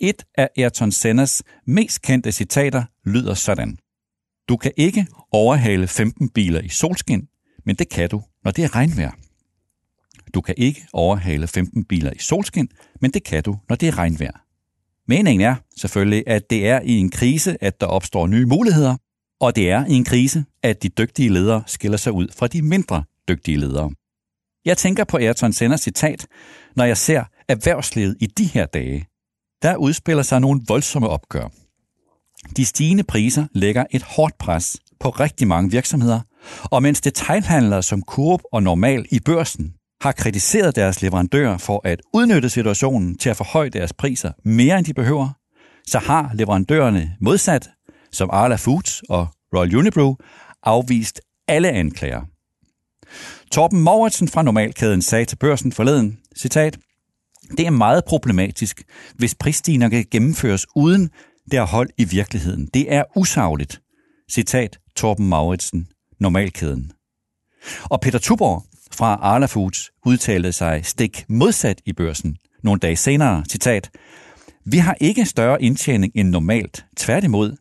Et 0.00 0.24
af 0.34 0.48
Ayrton 0.56 0.92
Sennas 0.92 1.42
mest 1.66 2.02
kendte 2.02 2.32
citater 2.32 2.84
lyder 3.04 3.34
sådan. 3.34 3.78
Du 4.48 4.56
kan 4.56 4.72
ikke 4.76 5.06
overhale 5.32 5.88
15 5.88 6.28
biler 6.28 6.60
i 6.60 6.68
solskin, 6.68 7.28
men 7.66 7.76
det 7.76 7.88
kan 7.88 8.08
du, 8.08 8.22
når 8.44 8.50
det 8.50 8.64
er 8.64 8.74
regnvejr. 8.76 9.12
Du 10.34 10.40
kan 10.40 10.54
ikke 10.58 10.86
overhale 10.92 11.46
15 11.46 11.84
biler 11.84 12.10
i 12.10 12.18
solskin, 12.18 12.68
men 13.00 13.10
det 13.10 13.24
kan 13.24 13.42
du, 13.42 13.58
når 13.68 13.76
det 13.76 13.88
er 13.88 13.98
regnvejr. 13.98 14.44
Meningen 15.08 15.48
er 15.48 15.54
selvfølgelig, 15.76 16.24
at 16.26 16.50
det 16.50 16.68
er 16.68 16.80
i 16.80 16.92
en 16.92 17.10
krise, 17.10 17.64
at 17.64 17.80
der 17.80 17.86
opstår 17.86 18.26
nye 18.26 18.46
muligheder, 18.46 18.96
og 19.40 19.56
det 19.56 19.70
er 19.70 19.86
i 19.86 19.92
en 19.92 20.04
krise, 20.04 20.44
at 20.62 20.82
de 20.82 20.88
dygtige 20.88 21.28
ledere 21.28 21.62
skiller 21.66 21.98
sig 21.98 22.12
ud 22.12 22.28
fra 22.36 22.46
de 22.46 22.62
mindre 22.62 23.04
dygtige 23.28 23.56
ledere. 23.56 23.90
Jeg 24.64 24.78
tænker 24.78 25.04
på 25.04 25.16
Ayrton 25.16 25.52
Senders 25.52 25.80
citat, 25.80 26.26
når 26.76 26.84
jeg 26.84 26.96
ser 26.96 27.24
erhvervslivet 27.48 28.16
i 28.20 28.26
de 28.26 28.44
her 28.44 28.66
dage. 28.66 29.06
Der 29.62 29.76
udspiller 29.76 30.22
sig 30.22 30.40
nogle 30.40 30.60
voldsomme 30.68 31.08
opgør. 31.08 31.48
De 32.56 32.64
stigende 32.64 33.02
priser 33.02 33.46
lægger 33.54 33.84
et 33.90 34.02
hårdt 34.02 34.38
pres 34.38 34.76
på 35.00 35.08
rigtig 35.10 35.48
mange 35.48 35.70
virksomheder, 35.70 36.20
og 36.64 36.82
mens 36.82 37.00
detailhandlere 37.00 37.82
som 37.82 38.02
Coop 38.02 38.42
og 38.52 38.62
Normal 38.62 39.06
i 39.10 39.20
børsen 39.20 39.74
har 40.02 40.12
kritiseret 40.12 40.76
deres 40.76 41.02
leverandører 41.02 41.58
for 41.58 41.80
at 41.84 42.00
udnytte 42.14 42.50
situationen 42.50 43.18
til 43.18 43.30
at 43.30 43.36
forhøje 43.36 43.68
deres 43.68 43.92
priser 43.92 44.32
mere 44.44 44.78
end 44.78 44.86
de 44.86 44.94
behøver, 44.94 45.28
så 45.86 45.98
har 45.98 46.30
leverandørerne 46.34 47.16
modsat, 47.20 47.70
som 48.12 48.30
Arla 48.32 48.56
Foods 48.56 49.02
og 49.08 49.28
Royal 49.56 49.76
Unibrew, 49.76 50.14
afvist 50.62 51.20
alle 51.48 51.70
anklager. 51.70 52.22
Torben 53.52 53.80
Mauritsen 53.80 54.28
fra 54.28 54.42
Normalkæden 54.42 55.02
sagde 55.02 55.24
til 55.24 55.36
børsen 55.36 55.72
forleden, 55.72 56.18
citat, 56.36 56.78
det 57.56 57.66
er 57.66 57.70
meget 57.70 58.04
problematisk, 58.04 58.82
hvis 59.14 59.34
prisstigninger 59.34 59.88
kan 59.88 60.06
gennemføres 60.10 60.66
uden 60.76 61.10
det 61.50 61.56
er 61.58 61.66
hold 61.66 61.90
i 61.98 62.04
virkeligheden. 62.04 62.66
Det 62.74 62.92
er 62.92 63.04
usagligt. 63.16 63.80
Citat 64.32 64.78
Torben 64.96 65.28
Mauritsen, 65.28 65.88
Normalkæden. 66.20 66.92
Og 67.84 68.00
Peter 68.00 68.18
Tuborg 68.18 68.64
fra 68.94 69.18
Arla 69.22 69.46
Foods 69.46 69.90
udtalte 70.06 70.52
sig 70.52 70.80
stik 70.84 71.24
modsat 71.28 71.80
i 71.86 71.92
børsen 71.92 72.36
nogle 72.62 72.78
dage 72.78 72.96
senere. 72.96 73.44
Citat. 73.48 73.90
Vi 74.64 74.78
har 74.78 74.96
ikke 75.00 75.24
større 75.24 75.62
indtjening 75.62 76.12
end 76.14 76.28
normalt. 76.28 76.84
Tværtimod. 76.96 77.56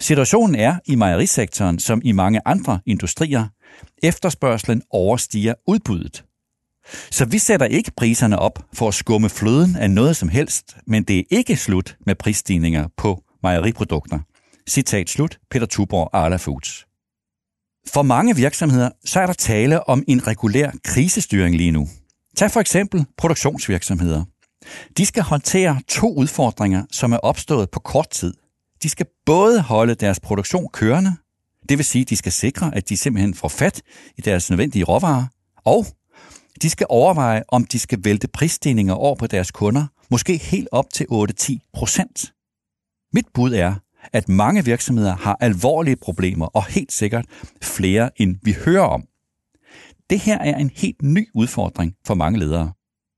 Situationen 0.00 0.54
er 0.54 0.78
i 0.86 0.94
mejerisektoren 0.94 1.78
som 1.78 2.00
i 2.04 2.12
mange 2.12 2.40
andre 2.44 2.80
industrier. 2.86 3.46
Efterspørgselen 4.02 4.82
overstiger 4.90 5.54
udbuddet. 5.66 6.24
Så 7.10 7.24
vi 7.24 7.38
sætter 7.38 7.66
ikke 7.66 7.92
priserne 7.96 8.38
op 8.38 8.58
for 8.72 8.88
at 8.88 8.94
skumme 8.94 9.28
fløden 9.28 9.76
af 9.76 9.90
noget 9.90 10.16
som 10.16 10.28
helst, 10.28 10.76
men 10.86 11.02
det 11.02 11.18
er 11.18 11.24
ikke 11.30 11.56
slut 11.56 11.96
med 12.06 12.14
prisstigninger 12.14 12.88
på 12.96 13.22
mejeriprodukter. 13.42 14.18
Citat 14.68 15.10
slut, 15.10 15.38
Peter 15.50 15.66
Tuborg, 15.66 16.10
Arla 16.12 16.36
Foods. 16.36 16.86
For 17.88 18.02
mange 18.02 18.36
virksomheder 18.36 18.90
så 19.04 19.20
er 19.20 19.26
der 19.26 19.32
tale 19.32 19.88
om 19.88 20.04
en 20.08 20.26
regulær 20.26 20.70
krisestyring 20.84 21.56
lige 21.56 21.70
nu. 21.70 21.88
Tag 22.36 22.50
for 22.50 22.60
eksempel 22.60 23.06
produktionsvirksomheder. 23.16 24.24
De 24.96 25.06
skal 25.06 25.22
håndtere 25.22 25.80
to 25.88 26.14
udfordringer, 26.14 26.84
som 26.90 27.12
er 27.12 27.16
opstået 27.16 27.70
på 27.70 27.80
kort 27.80 28.10
tid. 28.10 28.34
De 28.82 28.88
skal 28.88 29.06
både 29.26 29.60
holde 29.60 29.94
deres 29.94 30.20
produktion 30.20 30.68
kørende, 30.72 31.16
det 31.68 31.78
vil 31.78 31.84
sige, 31.84 32.02
at 32.02 32.10
de 32.10 32.16
skal 32.16 32.32
sikre, 32.32 32.74
at 32.74 32.88
de 32.88 32.96
simpelthen 32.96 33.34
får 33.34 33.48
fat 33.48 33.82
i 34.16 34.20
deres 34.20 34.50
nødvendige 34.50 34.84
råvarer, 34.84 35.26
og 35.64 35.86
de 36.62 36.70
skal 36.70 36.86
overveje, 36.90 37.42
om 37.48 37.64
de 37.64 37.78
skal 37.78 38.04
vælte 38.04 38.28
prisstigninger 38.28 38.94
over 38.94 39.16
på 39.16 39.26
deres 39.26 39.50
kunder, 39.50 39.86
måske 40.10 40.36
helt 40.36 40.68
op 40.72 40.86
til 40.92 41.06
8-10 41.10 41.70
procent. 41.74 42.32
Mit 43.12 43.26
bud 43.34 43.52
er, 43.52 43.74
at 44.12 44.28
mange 44.28 44.64
virksomheder 44.64 45.16
har 45.16 45.36
alvorlige 45.40 45.96
problemer, 45.96 46.46
og 46.46 46.64
helt 46.66 46.92
sikkert 46.92 47.24
flere, 47.62 48.10
end 48.16 48.36
vi 48.42 48.56
hører 48.64 48.84
om. 48.86 49.04
Det 50.10 50.18
her 50.20 50.38
er 50.38 50.56
en 50.56 50.70
helt 50.74 51.02
ny 51.02 51.28
udfordring 51.34 51.94
for 52.06 52.14
mange 52.14 52.38
ledere. 52.38 52.72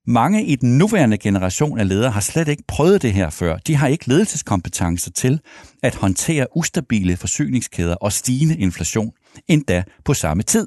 Mange 0.09 0.45
i 0.45 0.57
den 0.57 0.79
nuværende 0.79 1.19
generation 1.19 1.79
af 1.79 1.89
ledere 1.89 2.11
har 2.11 2.21
slet 2.21 2.49
ikke 2.49 2.63
prøvet 2.69 3.03
det 3.03 3.13
her 3.13 3.31
før. 3.31 3.57
De 3.57 3.75
har 3.75 3.87
ikke 3.87 4.09
ledelseskompetencer 4.09 5.11
til 5.11 5.41
at 5.83 5.95
håndtere 5.95 6.47
ustabile 6.57 7.17
forsyningskæder 7.17 7.95
og 7.95 8.13
stigende 8.13 8.57
inflation, 8.57 9.13
endda 9.49 9.83
på 10.05 10.15
samme 10.15 10.43
tid. 10.43 10.67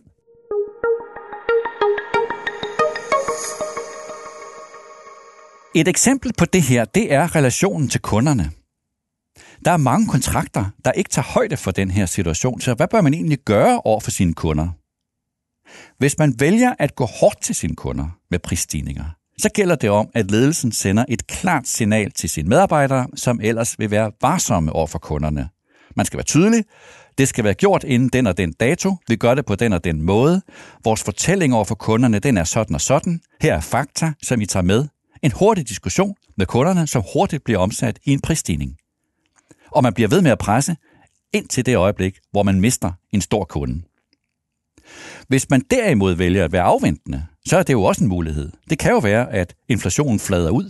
Et 5.76 5.88
eksempel 5.88 6.34
på 6.38 6.46
det 6.46 6.62
her, 6.62 6.86
det 6.86 7.14
er 7.14 7.36
relationen 7.36 7.90
til 7.90 8.02
kunderne. 8.02 8.52
Der 9.66 9.72
er 9.72 9.78
mange 9.78 10.08
kontrakter, 10.08 10.66
der 10.86 10.92
ikke 10.92 11.10
tager 11.10 11.26
højde 11.26 11.58
for 11.58 11.72
den 11.72 11.92
her 11.92 12.06
situation, 12.06 12.62
så 12.62 12.74
hvad 12.74 12.88
bør 12.88 13.02
man 13.02 13.14
egentlig 13.14 13.40
gøre 13.46 13.82
over 13.86 14.00
for 14.00 14.12
sine 14.12 14.34
kunder? 14.34 14.68
Hvis 15.98 16.18
man 16.18 16.34
vælger 16.40 16.74
at 16.80 16.96
gå 16.96 17.06
hårdt 17.06 17.42
til 17.42 17.56
sine 17.56 17.76
kunder 17.76 18.08
med 18.32 18.40
prisstigninger, 18.40 19.06
så 19.38 19.50
gælder 19.54 19.76
det 19.76 19.90
om, 19.90 20.10
at 20.14 20.32
ledelsen 20.32 20.72
sender 20.72 21.06
et 21.10 21.28
klart 21.28 21.68
signal 21.68 22.12
til 22.12 22.30
sine 22.30 22.50
medarbejdere, 22.50 23.08
som 23.16 23.40
ellers 23.44 23.80
vil 23.80 23.92
være 23.92 24.12
varsomme 24.22 24.74
over 24.74 24.88
for 24.88 25.00
kunderne. 25.00 25.50
Man 25.96 26.06
skal 26.06 26.18
være 26.18 26.26
tydelig. 26.26 26.64
Det 27.18 27.28
skal 27.28 27.44
være 27.44 27.54
gjort 27.54 27.84
inden 27.84 28.10
den 28.10 28.28
og 28.28 28.38
den 28.38 28.54
dato. 28.54 28.96
Vi 29.08 29.16
gør 29.16 29.36
det 29.36 29.46
på 29.46 29.56
den 29.56 29.74
og 29.74 29.84
den 29.84 30.02
måde. 30.02 30.42
Vores 30.84 31.04
fortælling 31.04 31.54
over 31.54 31.66
for 31.66 31.76
kunderne, 31.76 32.20
den 32.20 32.38
er 32.38 32.44
sådan 32.44 32.74
og 32.74 32.82
sådan. 32.82 33.22
Her 33.42 33.54
er 33.56 33.62
fakta, 33.62 34.14
som 34.24 34.42
I 34.42 34.46
tager 34.46 34.64
med. 34.64 34.88
En 35.24 35.32
hurtig 35.32 35.70
diskussion 35.70 36.16
med 36.38 36.46
kunderne, 36.46 36.88
som 36.88 37.04
hurtigt 37.14 37.44
bliver 37.44 37.60
omsat 37.60 38.00
i 38.06 38.14
en 38.14 38.22
prisstigning. 38.22 38.79
Og 39.72 39.84
man 39.84 39.94
bliver 39.94 40.08
ved 40.08 40.22
med 40.22 40.32
at 40.32 40.38
presse 40.38 40.76
ind 41.34 41.48
til 41.48 41.66
det 41.66 41.76
øjeblik, 41.76 42.18
hvor 42.32 42.44
man 42.44 42.62
mister 42.62 42.92
en 43.12 43.22
stor 43.22 43.44
kunde. 43.44 43.82
Hvis 45.28 45.50
man 45.50 45.62
derimod 45.72 46.14
vælger 46.14 46.46
at 46.46 46.52
være 46.52 46.62
afventende, 46.62 47.26
så 47.46 47.58
er 47.58 47.64
det 47.64 47.74
jo 47.74 47.84
også 47.84 48.04
en 48.04 48.10
mulighed. 48.10 48.52
Det 48.70 48.80
kan 48.80 48.92
jo 48.92 48.98
være, 48.98 49.32
at 49.32 49.56
inflationen 49.68 50.20
flader 50.20 50.50
ud, 50.50 50.70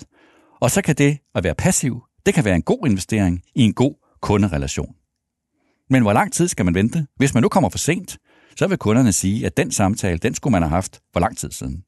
og 0.60 0.72
så 0.72 0.82
kan 0.82 0.96
det 0.96 1.18
at 1.36 1.44
være 1.44 1.56
passiv, 1.56 2.04
det 2.26 2.34
kan 2.34 2.46
være 2.46 2.56
en 2.56 2.62
god 2.62 2.88
investering 2.88 3.42
i 3.56 3.62
en 3.62 3.74
god 3.74 3.94
kunderelation. 4.22 4.96
Men 5.90 6.02
hvor 6.02 6.14
lang 6.14 6.34
tid 6.34 6.48
skal 6.48 6.66
man 6.66 6.76
vente? 6.76 7.08
Hvis 7.16 7.34
man 7.34 7.44
nu 7.44 7.50
kommer 7.50 7.70
for 7.70 7.78
sent, 7.78 8.18
så 8.56 8.68
vil 8.68 8.78
kunderne 8.78 9.14
sige, 9.14 9.46
at 9.46 9.58
den 9.58 9.72
samtale, 9.72 10.18
den 10.18 10.36
skulle 10.36 10.52
man 10.52 10.62
have 10.62 10.70
haft 10.70 11.02
for 11.14 11.20
lang 11.20 11.38
tid 11.38 11.52
siden. 11.52 11.84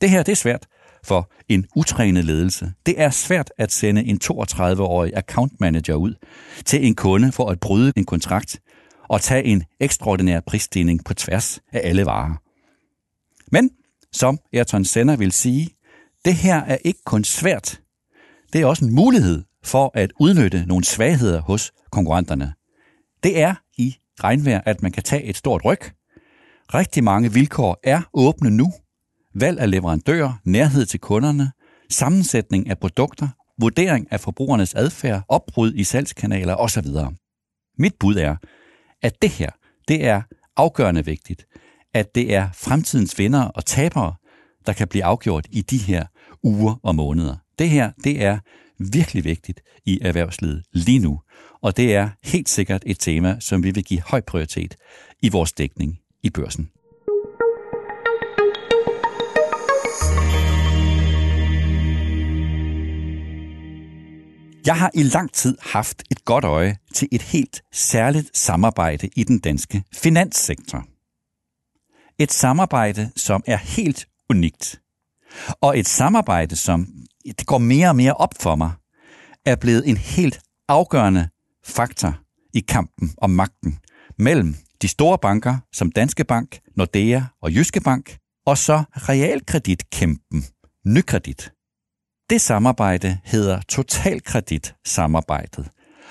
Det 0.00 0.10
her, 0.10 0.22
det 0.22 0.32
er 0.32 0.36
svært, 0.36 0.66
for 1.04 1.30
en 1.48 1.66
utrænet 1.76 2.24
ledelse. 2.24 2.72
Det 2.86 3.00
er 3.00 3.10
svært 3.10 3.52
at 3.58 3.72
sende 3.72 4.04
en 4.04 4.20
32-årig 4.24 5.12
account 5.16 5.60
manager 5.60 5.94
ud 5.94 6.14
til 6.64 6.86
en 6.86 6.94
kunde 6.94 7.32
for 7.32 7.50
at 7.50 7.60
bryde 7.60 7.92
en 7.96 8.04
kontrakt 8.04 8.60
og 9.08 9.20
tage 9.20 9.44
en 9.44 9.64
ekstraordinær 9.80 10.40
prisstigning 10.40 11.04
på 11.04 11.14
tværs 11.14 11.60
af 11.72 11.80
alle 11.84 12.06
varer. 12.06 12.34
Men, 13.52 13.70
som 14.12 14.38
Ayrton 14.52 14.84
Senna 14.84 15.14
vil 15.14 15.32
sige, 15.32 15.70
det 16.24 16.34
her 16.34 16.56
er 16.56 16.76
ikke 16.84 17.00
kun 17.04 17.24
svært, 17.24 17.80
det 18.52 18.60
er 18.60 18.66
også 18.66 18.84
en 18.84 18.94
mulighed 18.94 19.42
for 19.64 19.90
at 19.94 20.12
udnytte 20.20 20.64
nogle 20.66 20.84
svagheder 20.84 21.40
hos 21.40 21.72
konkurrenterne. 21.90 22.54
Det 23.22 23.40
er 23.40 23.54
i 23.78 23.96
regnvejr, 24.24 24.60
at 24.66 24.82
man 24.82 24.92
kan 24.92 25.02
tage 25.02 25.22
et 25.22 25.36
stort 25.36 25.64
ryg. 25.64 25.78
Rigtig 26.74 27.04
mange 27.04 27.32
vilkår 27.32 27.80
er 27.82 28.02
åbne 28.14 28.50
nu, 28.50 28.72
valg 29.34 29.60
af 29.60 29.70
leverandører, 29.70 30.32
nærhed 30.44 30.86
til 30.86 31.00
kunderne, 31.00 31.52
sammensætning 31.90 32.70
af 32.70 32.78
produkter, 32.78 33.28
vurdering 33.60 34.06
af 34.10 34.20
forbrugernes 34.20 34.74
adfærd, 34.74 35.22
opbrud 35.28 35.72
i 35.74 35.84
salgskanaler 35.84 36.54
osv. 36.54 36.86
Mit 37.78 37.94
bud 38.00 38.16
er, 38.16 38.36
at 39.02 39.22
det 39.22 39.30
her, 39.30 39.50
det 39.88 40.06
er 40.06 40.22
afgørende 40.56 41.04
vigtigt, 41.04 41.46
at 41.94 42.14
det 42.14 42.34
er 42.34 42.48
fremtidens 42.54 43.18
vinder 43.18 43.42
og 43.42 43.64
tabere, 43.64 44.14
der 44.66 44.72
kan 44.72 44.88
blive 44.88 45.04
afgjort 45.04 45.46
i 45.50 45.62
de 45.62 45.78
her 45.78 46.06
uger 46.42 46.80
og 46.82 46.94
måneder. 46.94 47.36
Det 47.58 47.70
her, 47.70 47.92
det 48.04 48.24
er 48.24 48.38
virkelig 48.78 49.24
vigtigt 49.24 49.60
i 49.84 49.98
erhvervslivet 50.02 50.62
lige 50.72 50.98
nu, 50.98 51.20
og 51.62 51.76
det 51.76 51.94
er 51.94 52.08
helt 52.24 52.48
sikkert 52.48 52.82
et 52.86 52.98
tema, 52.98 53.36
som 53.40 53.62
vi 53.62 53.70
vil 53.70 53.84
give 53.84 54.02
høj 54.06 54.20
prioritet 54.20 54.76
i 55.22 55.28
vores 55.28 55.52
dækning 55.52 55.98
i 56.22 56.30
børsen. 56.30 56.70
Jeg 64.66 64.78
har 64.78 64.90
i 64.94 65.02
lang 65.02 65.32
tid 65.32 65.56
haft 65.60 66.02
et 66.10 66.24
godt 66.24 66.44
øje 66.44 66.76
til 66.94 67.08
et 67.12 67.22
helt 67.22 67.62
særligt 67.72 68.36
samarbejde 68.36 69.08
i 69.16 69.24
den 69.24 69.38
danske 69.38 69.84
finanssektor. 69.92 70.84
Et 72.18 72.32
samarbejde, 72.32 73.10
som 73.16 73.42
er 73.46 73.56
helt 73.56 74.06
unikt. 74.30 74.80
Og 75.60 75.78
et 75.78 75.88
samarbejde, 75.88 76.56
som 76.56 76.86
det 77.24 77.46
går 77.46 77.58
mere 77.58 77.88
og 77.88 77.96
mere 77.96 78.14
op 78.14 78.34
for 78.40 78.56
mig, 78.56 78.72
er 79.46 79.56
blevet 79.56 79.88
en 79.88 79.96
helt 79.96 80.40
afgørende 80.68 81.28
faktor 81.64 82.18
i 82.54 82.60
kampen 82.60 83.14
om 83.18 83.30
magten 83.30 83.78
mellem 84.18 84.56
de 84.82 84.88
store 84.88 85.18
banker 85.18 85.56
som 85.72 85.92
Danske 85.92 86.24
Bank, 86.24 86.60
Nordea 86.76 87.22
og 87.42 87.54
Jyske 87.54 87.80
Bank, 87.80 88.18
og 88.46 88.58
så 88.58 88.82
realkreditkæmpen 88.94 90.44
Nykredit. 90.86 91.53
Det 92.30 92.40
samarbejde 92.40 93.18
hedder 93.24 93.60
Totalkredit-samarbejdet. 93.68 95.68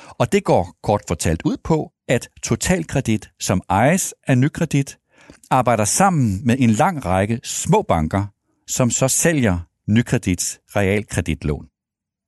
Og 0.08 0.32
det 0.32 0.44
går 0.44 0.76
kort 0.84 1.02
fortalt 1.08 1.42
ud 1.46 1.58
på, 1.64 1.92
at 2.08 2.30
Totalkredit, 2.44 3.30
som 3.40 3.62
ejes 3.70 4.14
af 4.28 4.38
Nykredit, 4.38 4.98
arbejder 5.50 5.86
sammen 5.86 6.46
med 6.46 6.56
en 6.60 6.70
lang 6.70 7.06
række 7.06 7.40
små 7.44 7.82
banker, 7.82 8.26
som 8.68 8.90
så 8.90 9.08
sælger 9.08 9.60
Nykredits 9.88 10.60
realkreditlån. 10.76 11.68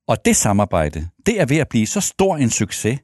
Og 0.07 0.25
det 0.25 0.35
samarbejde, 0.35 1.07
det 1.25 1.41
er 1.41 1.45
ved 1.45 1.57
at 1.57 1.69
blive 1.69 1.87
så 1.87 2.01
stor 2.01 2.37
en 2.37 2.49
succes, 2.49 2.99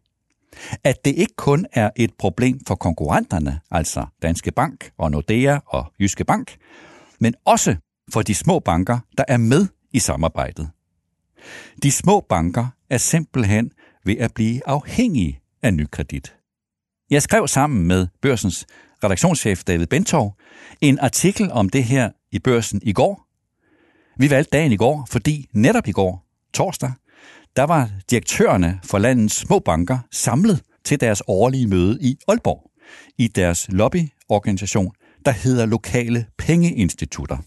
at 0.83 1.05
det 1.05 1.15
ikke 1.15 1.35
kun 1.38 1.65
er 1.71 1.89
et 1.95 2.11
problem 2.19 2.59
for 2.67 2.75
konkurrenterne, 2.75 3.59
altså 3.71 4.05
Danske 4.21 4.51
Bank 4.51 4.91
og 4.97 5.11
Nordea 5.11 5.59
og 5.67 5.93
Jyske 6.00 6.25
Bank, 6.25 6.57
men 7.19 7.33
også 7.45 7.75
for 8.13 8.21
de 8.21 8.35
små 8.35 8.59
banker, 8.59 9.00
der 9.17 9.23
er 9.27 9.38
med 9.38 9.67
i 9.93 10.00
samarbejdet. 10.00 10.69
De 11.83 11.91
små 11.91 12.19
banker 12.29 12.67
er 12.89 12.98
simpelthen 12.98 13.71
ved 14.05 14.17
at 14.17 14.33
blive 14.33 14.67
afhængige 14.67 15.39
af 15.62 15.74
nykredit. 15.74 16.36
Jeg 17.10 17.21
skrev 17.21 17.48
sammen 17.48 17.88
med 17.88 18.07
børsens 18.21 18.65
redaktionschef 19.03 19.63
David 19.63 19.88
Bentov 19.88 20.38
en 20.81 21.00
artikel 21.00 21.51
om 21.51 21.69
det 21.69 21.83
her 21.83 22.12
i 22.31 22.39
børsen 22.39 22.81
i 22.83 22.93
går. 22.93 23.27
Vi 24.17 24.29
valgte 24.29 24.57
dagen 24.57 24.71
i 24.71 24.77
går, 24.77 25.07
fordi 25.10 25.50
netop 25.53 25.88
i 25.88 25.91
går, 25.91 26.25
torsdag, 26.53 26.91
der 27.55 27.63
var 27.63 27.89
direktørerne 28.10 28.79
for 28.83 28.98
landets 28.98 29.36
små 29.36 29.60
banker 29.60 30.00
samlet 30.12 30.62
til 30.83 31.00
deres 31.00 31.24
årlige 31.27 31.67
møde 31.67 31.98
i 32.01 32.17
Aalborg, 32.27 32.71
i 33.17 33.27
deres 33.27 33.67
lobbyorganisation, 33.69 34.91
der 35.25 35.31
hedder 35.31 35.65
Lokale 35.65 36.25
Pengeinstitutter. 36.38 37.38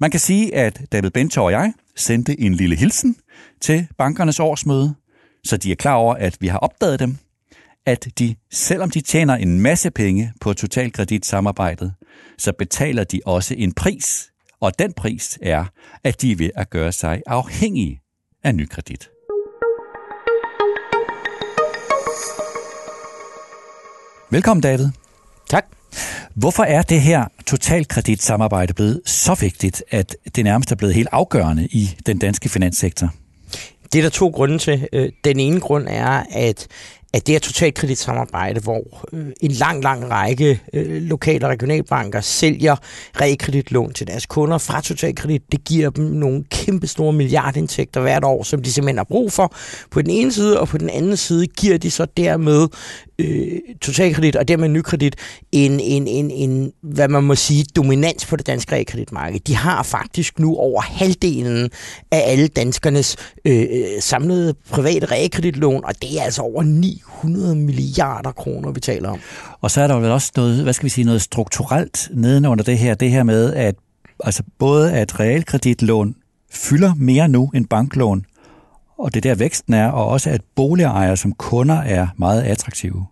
Man 0.00 0.10
kan 0.10 0.20
sige, 0.20 0.54
at 0.54 0.80
David 0.92 1.10
Bentor 1.10 1.42
og 1.42 1.52
jeg 1.52 1.72
sendte 1.96 2.40
en 2.40 2.54
lille 2.54 2.76
hilsen 2.76 3.16
til 3.60 3.88
bankernes 3.98 4.40
årsmøde, 4.40 4.94
så 5.44 5.56
de 5.56 5.72
er 5.72 5.76
klar 5.76 5.94
over, 5.94 6.14
at 6.14 6.36
vi 6.40 6.46
har 6.46 6.58
opdaget 6.58 7.00
dem, 7.00 7.16
at 7.86 8.08
de, 8.18 8.34
selvom 8.50 8.90
de 8.90 9.00
tjener 9.00 9.34
en 9.34 9.60
masse 9.60 9.90
penge 9.90 10.32
på 10.40 10.52
totalkreditsamarbejdet, 10.52 11.94
så 12.38 12.52
betaler 12.52 13.04
de 13.04 13.20
også 13.26 13.54
en 13.58 13.72
pris, 13.72 14.30
og 14.60 14.78
den 14.78 14.92
pris 14.92 15.38
er, 15.42 15.64
at 16.04 16.22
de 16.22 16.32
er 16.32 16.36
ved 16.36 16.50
at 16.56 16.70
gøre 16.70 16.92
sig 16.92 17.22
afhængige 17.26 18.00
af 18.44 18.54
nykredit. 18.54 19.08
Velkommen, 24.30 24.62
David. 24.62 24.88
Tak. 25.50 25.77
Hvorfor 26.38 26.62
er 26.62 26.82
det 26.82 27.00
her 27.00 27.24
totalkreditsamarbejde 27.46 28.74
blevet 28.74 29.00
så 29.06 29.34
vigtigt, 29.34 29.84
at 29.90 30.16
det 30.36 30.44
nærmest 30.44 30.72
er 30.72 30.76
blevet 30.76 30.94
helt 30.94 31.08
afgørende 31.12 31.66
i 31.66 31.96
den 32.06 32.18
danske 32.18 32.48
finanssektor? 32.48 33.14
Det 33.92 33.98
er 33.98 34.02
der 34.02 34.10
to 34.10 34.28
grunde 34.28 34.58
til. 34.58 34.88
Øh, 34.92 35.12
den 35.24 35.40
ene 35.40 35.60
grund 35.60 35.86
er, 35.88 36.22
at 36.30 36.68
at 37.12 37.26
det 37.26 37.34
er 37.34 37.38
totalkreditsamarbejde, 37.38 38.60
hvor 38.60 39.08
øh, 39.12 39.26
en 39.40 39.50
lang, 39.50 39.82
lang 39.82 40.10
række 40.10 40.60
øh, 40.72 41.02
lokale 41.02 41.46
og 41.46 41.50
regionalbanker 41.50 42.20
sælger 42.20 42.76
realkreditlån 43.20 43.92
til 43.92 44.06
deres 44.06 44.26
kunder 44.26 44.58
fra 44.58 44.80
totalkredit. 44.80 45.42
Det 45.52 45.64
giver 45.64 45.90
dem 45.90 46.04
nogle 46.04 46.44
kæmpe 46.50 46.86
store 46.86 47.12
milliardindtægter 47.12 48.00
hvert 48.00 48.24
år, 48.24 48.42
som 48.42 48.62
de 48.62 48.72
simpelthen 48.72 48.96
har 48.96 49.04
brug 49.04 49.32
for 49.32 49.54
på 49.90 50.02
den 50.02 50.10
ene 50.10 50.32
side, 50.32 50.60
og 50.60 50.68
på 50.68 50.78
den 50.78 50.90
anden 50.90 51.16
side 51.16 51.46
giver 51.46 51.78
de 51.78 51.90
så 51.90 52.06
dermed 52.16 52.68
øh, 53.18 53.58
totalkredit 53.80 54.36
og 54.36 54.48
dermed 54.48 54.68
nykredit 54.68 55.16
en, 55.52 55.80
en, 55.80 56.06
en, 56.06 56.30
en, 56.30 56.72
hvad 56.82 57.08
man 57.08 57.24
må 57.24 57.34
sige, 57.34 57.64
dominans 57.76 58.26
på 58.26 58.36
det 58.36 58.46
danske 58.46 58.72
realkreditmarked. 58.74 59.40
De 59.40 59.56
har 59.56 59.82
faktisk 59.82 60.38
nu 60.38 60.56
over 60.56 60.80
halvdelen 60.80 61.70
af 62.10 62.22
alle 62.26 62.48
danskernes 62.48 63.16
øh, 63.44 63.66
samlede 64.00 64.54
private 64.70 65.06
realkreditlån, 65.06 65.84
og 65.84 66.02
det 66.02 66.18
er 66.18 66.22
altså 66.22 66.42
over 66.42 66.62
900 66.62 67.56
milliarder 67.56 68.32
kroner, 68.32 68.70
vi 68.70 68.80
taler 68.80 69.08
om. 69.08 69.20
Og 69.60 69.70
så 69.70 69.80
er 69.80 69.86
der 69.86 70.00
vel 70.00 70.10
også 70.10 70.32
noget, 70.36 70.62
hvad 70.62 70.72
skal 70.72 70.84
vi 70.84 70.90
sige, 70.90 71.04
noget 71.04 71.22
strukturelt 71.22 72.08
nedenunder 72.14 72.64
det 72.64 72.78
her, 72.78 72.94
det 72.94 73.10
her 73.10 73.22
med, 73.22 73.54
at 73.54 73.74
altså 74.24 74.42
både 74.58 74.92
at 74.92 75.20
realkreditlån 75.20 76.14
fylder 76.52 76.94
mere 76.96 77.28
nu 77.28 77.50
end 77.54 77.66
banklån, 77.66 78.24
og 78.98 79.14
det 79.14 79.22
der 79.22 79.34
væksten 79.34 79.74
er, 79.74 79.88
og 79.88 80.08
også 80.08 80.30
at 80.30 80.40
boligejere 80.54 81.16
som 81.16 81.32
kunder 81.32 81.76
er 81.76 82.06
meget 82.16 82.42
attraktive. 82.42 83.06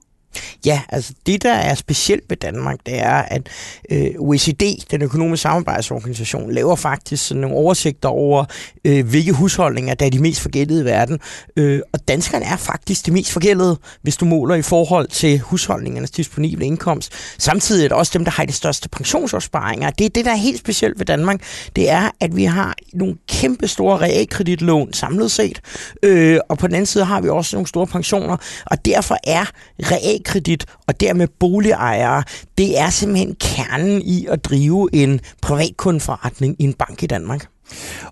Ja, 0.66 0.80
altså 0.88 1.12
det, 1.26 1.42
der 1.42 1.52
er 1.52 1.74
specielt 1.74 2.24
ved 2.28 2.36
Danmark, 2.36 2.78
det 2.86 2.98
er, 2.98 3.14
at 3.14 3.48
øh, 3.90 4.10
OECD, 4.18 4.62
den 4.90 5.02
økonomiske 5.02 5.42
samarbejdsorganisation, 5.42 6.52
laver 6.52 6.76
faktisk 6.76 7.26
sådan 7.26 7.40
nogle 7.40 7.56
oversigter 7.56 8.08
over, 8.08 8.44
øh, 8.84 9.08
hvilke 9.08 9.32
husholdninger, 9.32 9.94
der 9.94 10.06
er 10.06 10.10
de 10.10 10.18
mest 10.18 10.40
forgældede 10.40 10.82
i 10.82 10.84
verden. 10.84 11.18
Øh, 11.56 11.80
og 11.92 12.08
danskerne 12.08 12.44
er 12.44 12.56
faktisk 12.56 13.06
de 13.06 13.10
mest 13.10 13.32
forgældede, 13.32 13.78
hvis 14.02 14.16
du 14.16 14.24
måler 14.24 14.54
i 14.54 14.62
forhold 14.62 15.08
til 15.08 15.38
husholdningernes 15.38 16.10
disponible 16.10 16.66
indkomst. 16.66 17.12
Samtidig 17.38 17.84
er 17.84 17.88
det 17.88 17.96
også 17.96 18.12
dem, 18.14 18.24
der 18.24 18.32
har 18.32 18.44
de 18.44 18.52
største 18.52 18.88
pensionsopsparinger. 18.88 19.90
Det 19.90 20.04
er 20.04 20.08
det, 20.08 20.24
der 20.24 20.30
er 20.30 20.36
helt 20.36 20.58
specielt 20.58 20.98
ved 20.98 21.06
Danmark. 21.06 21.40
Det 21.76 21.90
er, 21.90 22.10
at 22.20 22.36
vi 22.36 22.44
har 22.44 22.74
nogle 22.92 23.16
kæmpe 23.28 23.68
store 23.68 23.98
realkreditlån 23.98 24.92
samlet 24.92 25.30
set, 25.30 25.60
øh, 26.02 26.38
og 26.48 26.58
på 26.58 26.66
den 26.66 26.74
anden 26.74 26.86
side 26.86 27.04
har 27.04 27.20
vi 27.20 27.28
også 27.28 27.56
nogle 27.56 27.66
store 27.66 27.86
pensioner, 27.86 28.36
og 28.66 28.84
derfor 28.84 29.16
er 29.24 29.44
realkreditlån 29.82 30.25
realkredit 30.26 30.66
og 30.86 31.00
dermed 31.00 31.28
boligejere, 31.40 32.22
det 32.58 32.78
er 32.78 32.90
simpelthen 32.90 33.34
kernen 33.40 34.02
i 34.02 34.26
at 34.30 34.44
drive 34.44 34.88
en 34.92 35.20
privatkundeforretning 35.42 36.56
i 36.58 36.64
en 36.64 36.74
bank 36.74 37.02
i 37.02 37.06
Danmark. 37.06 37.46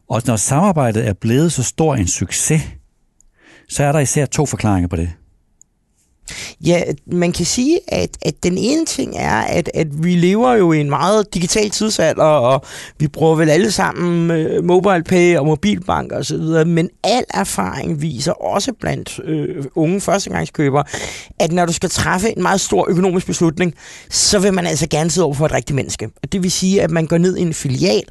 Og 0.08 0.22
når 0.26 0.36
samarbejdet 0.36 1.08
er 1.08 1.12
blevet 1.12 1.52
så 1.52 1.62
stor 1.62 1.94
en 1.94 2.08
succes, 2.08 2.62
så 3.68 3.84
er 3.84 3.92
der 3.92 3.98
især 3.98 4.26
to 4.26 4.46
forklaringer 4.46 4.88
på 4.88 4.96
det. 4.96 5.10
Ja, 6.66 6.82
man 7.06 7.32
kan 7.32 7.46
sige, 7.46 7.80
at, 7.88 8.10
at 8.22 8.34
den 8.42 8.58
ene 8.58 8.86
ting 8.86 9.14
er, 9.16 9.40
at, 9.40 9.70
at 9.74 10.04
vi 10.04 10.14
lever 10.16 10.52
jo 10.52 10.72
i 10.72 10.80
en 10.80 10.90
meget 10.90 11.34
digital 11.34 11.70
tidsalder, 11.70 12.24
og 12.24 12.64
vi 12.98 13.08
bruger 13.08 13.34
vel 13.34 13.50
alle 13.50 13.70
sammen 13.70 14.30
øh, 14.30 14.64
mobile 14.64 15.02
pay 15.02 15.36
og 15.36 15.46
mobilbank 15.46 16.12
og 16.12 16.24
så 16.24 16.36
videre, 16.36 16.64
men 16.64 16.90
al 17.02 17.24
erfaring 17.34 18.02
viser 18.02 18.32
også 18.32 18.72
blandt 18.80 19.20
øh, 19.24 19.64
unge 19.74 20.00
førstegangskøbere, 20.00 20.84
at 21.38 21.52
når 21.52 21.66
du 21.66 21.72
skal 21.72 21.90
træffe 21.90 22.36
en 22.36 22.42
meget 22.42 22.60
stor 22.60 22.86
økonomisk 22.88 23.26
beslutning, 23.26 23.74
så 24.10 24.38
vil 24.38 24.54
man 24.54 24.66
altså 24.66 24.86
gerne 24.88 25.10
sidde 25.10 25.24
over 25.24 25.34
for 25.34 25.46
et 25.46 25.52
rigtigt 25.52 25.76
menneske. 25.76 26.08
Og 26.22 26.32
det 26.32 26.42
vil 26.42 26.50
sige, 26.50 26.82
at 26.82 26.90
man 26.90 27.06
går 27.06 27.18
ned 27.18 27.36
i 27.36 27.42
en 27.42 27.54
filial, 27.54 28.02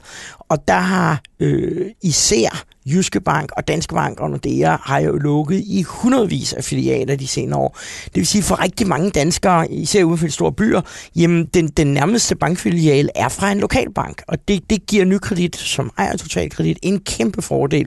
og 0.54 0.68
der 0.68 0.80
har 0.80 1.22
øh, 1.39 1.92
især 2.02 2.63
Jyske 2.86 3.22
Bank 3.22 3.52
og 3.58 3.68
Danske 3.68 3.96
Bank 3.96 4.20
og 4.20 4.30
Nordea 4.30 4.78
har 4.84 5.00
jo 5.00 5.18
lukket 5.18 5.63
i 5.66 5.82
hundredvis 5.82 6.54
af 6.54 6.63
filialer 6.63 7.16
de 7.16 7.28
senere 7.28 7.60
år. 7.60 7.80
Det 8.06 8.16
vil 8.16 8.28
sige, 8.28 8.44
for 8.44 8.63
rigtig 8.63 8.88
mange 8.88 9.10
danskere, 9.10 9.72
især 9.72 10.04
uden 10.04 10.18
for 10.18 10.26
de 10.26 10.32
store 10.32 10.52
byer, 10.52 10.82
jamen 11.16 11.46
den, 11.46 11.68
den 11.68 11.94
nærmeste 11.94 12.36
bankfilial 12.36 13.10
er 13.16 13.30
fra 13.30 13.52
en 13.52 13.60
lokalbank, 13.60 14.22
og 14.28 14.48
det, 14.48 14.70
det 14.70 14.86
giver 14.86 15.06
nykredit, 15.06 15.56
som 15.56 15.92
ejer 15.98 16.18
totalkredit, 16.18 16.78
en 16.82 17.00
kæmpe 17.00 17.42
fordel. 17.42 17.86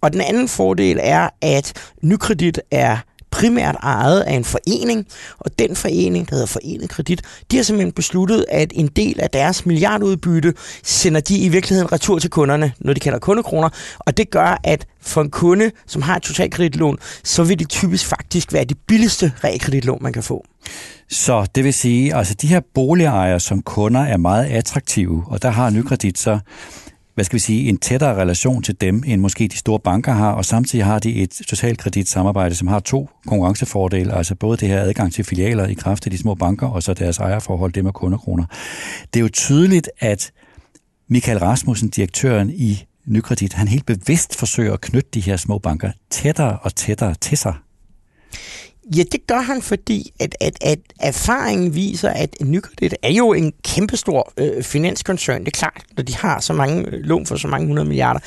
Og 0.00 0.12
den 0.12 0.20
anden 0.20 0.48
fordel 0.48 0.98
er, 1.02 1.28
at 1.42 1.72
nykredit 2.02 2.60
er 2.70 2.98
primært 3.36 3.76
ejet 3.82 4.20
af 4.20 4.34
en 4.34 4.44
forening, 4.44 5.06
og 5.38 5.58
den 5.58 5.76
forening, 5.76 6.28
der 6.28 6.34
hedder 6.34 6.46
Forenet 6.46 6.90
Kredit, 6.90 7.22
de 7.50 7.56
har 7.56 7.64
simpelthen 7.64 7.92
besluttet, 7.92 8.44
at 8.48 8.72
en 8.74 8.86
del 8.86 9.20
af 9.20 9.30
deres 9.30 9.66
milliardudbytte 9.66 10.54
sender 10.84 11.20
de 11.20 11.38
i 11.38 11.48
virkeligheden 11.48 11.92
retur 11.92 12.18
til 12.18 12.30
kunderne, 12.30 12.72
når 12.80 12.92
de 12.92 13.00
kalder 13.00 13.18
kundekroner, 13.18 13.68
og 13.98 14.16
det 14.16 14.30
gør, 14.30 14.60
at 14.64 14.86
for 15.00 15.20
en 15.20 15.30
kunde, 15.30 15.70
som 15.86 16.02
har 16.02 16.16
et 16.16 16.22
totalkreditlån, 16.22 16.98
så 17.24 17.44
vil 17.44 17.58
det 17.58 17.68
typisk 17.68 18.06
faktisk 18.06 18.52
være 18.52 18.64
det 18.64 18.76
billigste 18.88 19.32
realkreditlån, 19.44 19.98
man 20.00 20.12
kan 20.12 20.22
få. 20.22 20.44
Så 21.10 21.46
det 21.54 21.64
vil 21.64 21.74
sige, 21.74 22.14
altså 22.14 22.34
de 22.34 22.46
her 22.46 22.60
boligejere 22.74 23.40
som 23.40 23.62
kunder 23.62 24.00
er 24.00 24.16
meget 24.16 24.44
attraktive, 24.44 25.24
og 25.26 25.42
der 25.42 25.50
har 25.50 25.70
Nykredit 25.70 26.18
så 26.18 26.38
hvad 27.16 27.24
skal 27.24 27.34
vi 27.34 27.40
sige, 27.40 27.68
en 27.68 27.76
tættere 27.76 28.14
relation 28.14 28.62
til 28.62 28.80
dem, 28.80 29.02
end 29.06 29.20
måske 29.20 29.48
de 29.48 29.56
store 29.56 29.80
banker 29.80 30.12
har, 30.12 30.32
og 30.32 30.44
samtidig 30.44 30.84
har 30.84 30.98
de 30.98 31.14
et 31.14 31.30
totalkreditsamarbejde, 31.30 32.54
som 32.54 32.68
har 32.68 32.80
to 32.80 33.10
konkurrencefordele, 33.26 34.14
altså 34.14 34.34
både 34.34 34.56
det 34.56 34.68
her 34.68 34.80
adgang 34.80 35.12
til 35.12 35.24
filialer 35.24 35.66
i 35.66 35.74
kraft 35.74 36.06
af 36.06 36.10
de 36.10 36.18
små 36.18 36.34
banker, 36.34 36.66
og 36.66 36.82
så 36.82 36.94
deres 36.94 37.18
ejerforhold, 37.18 37.72
det 37.72 37.84
med 37.84 37.92
kundekroner. 37.92 38.44
Det 39.14 39.20
er 39.20 39.22
jo 39.22 39.28
tydeligt, 39.28 39.90
at 39.98 40.32
Michael 41.08 41.38
Rasmussen, 41.38 41.88
direktøren 41.88 42.50
i 42.50 42.84
Nykredit, 43.06 43.52
han 43.52 43.68
helt 43.68 43.86
bevidst 43.86 44.38
forsøger 44.38 44.72
at 44.72 44.80
knytte 44.80 45.10
de 45.14 45.20
her 45.20 45.36
små 45.36 45.58
banker 45.58 45.90
tættere 46.10 46.58
og 46.58 46.74
tættere 46.74 47.14
til 47.14 47.38
sig. 47.38 47.54
Ja, 48.94 49.02
det 49.12 49.26
gør 49.26 49.40
han, 49.40 49.62
fordi 49.62 50.12
at, 50.20 50.36
at, 50.40 50.58
at 50.60 50.78
erfaringen 51.00 51.74
viser, 51.74 52.10
at 52.10 52.36
Nykredit 52.40 52.94
er 53.02 53.10
jo 53.10 53.32
en 53.32 53.52
kæmpestor 53.64 54.32
øh, 54.36 54.62
finanskoncern. 54.62 55.40
Det 55.40 55.46
er 55.46 55.58
klart, 55.58 55.82
når 55.96 56.04
de 56.04 56.16
har 56.16 56.40
så 56.40 56.52
mange 56.52 56.86
øh, 56.86 56.92
lån 56.92 57.26
for 57.26 57.36
så 57.36 57.48
mange 57.48 57.66
hundrede 57.66 57.88
milliarder. 57.88 58.20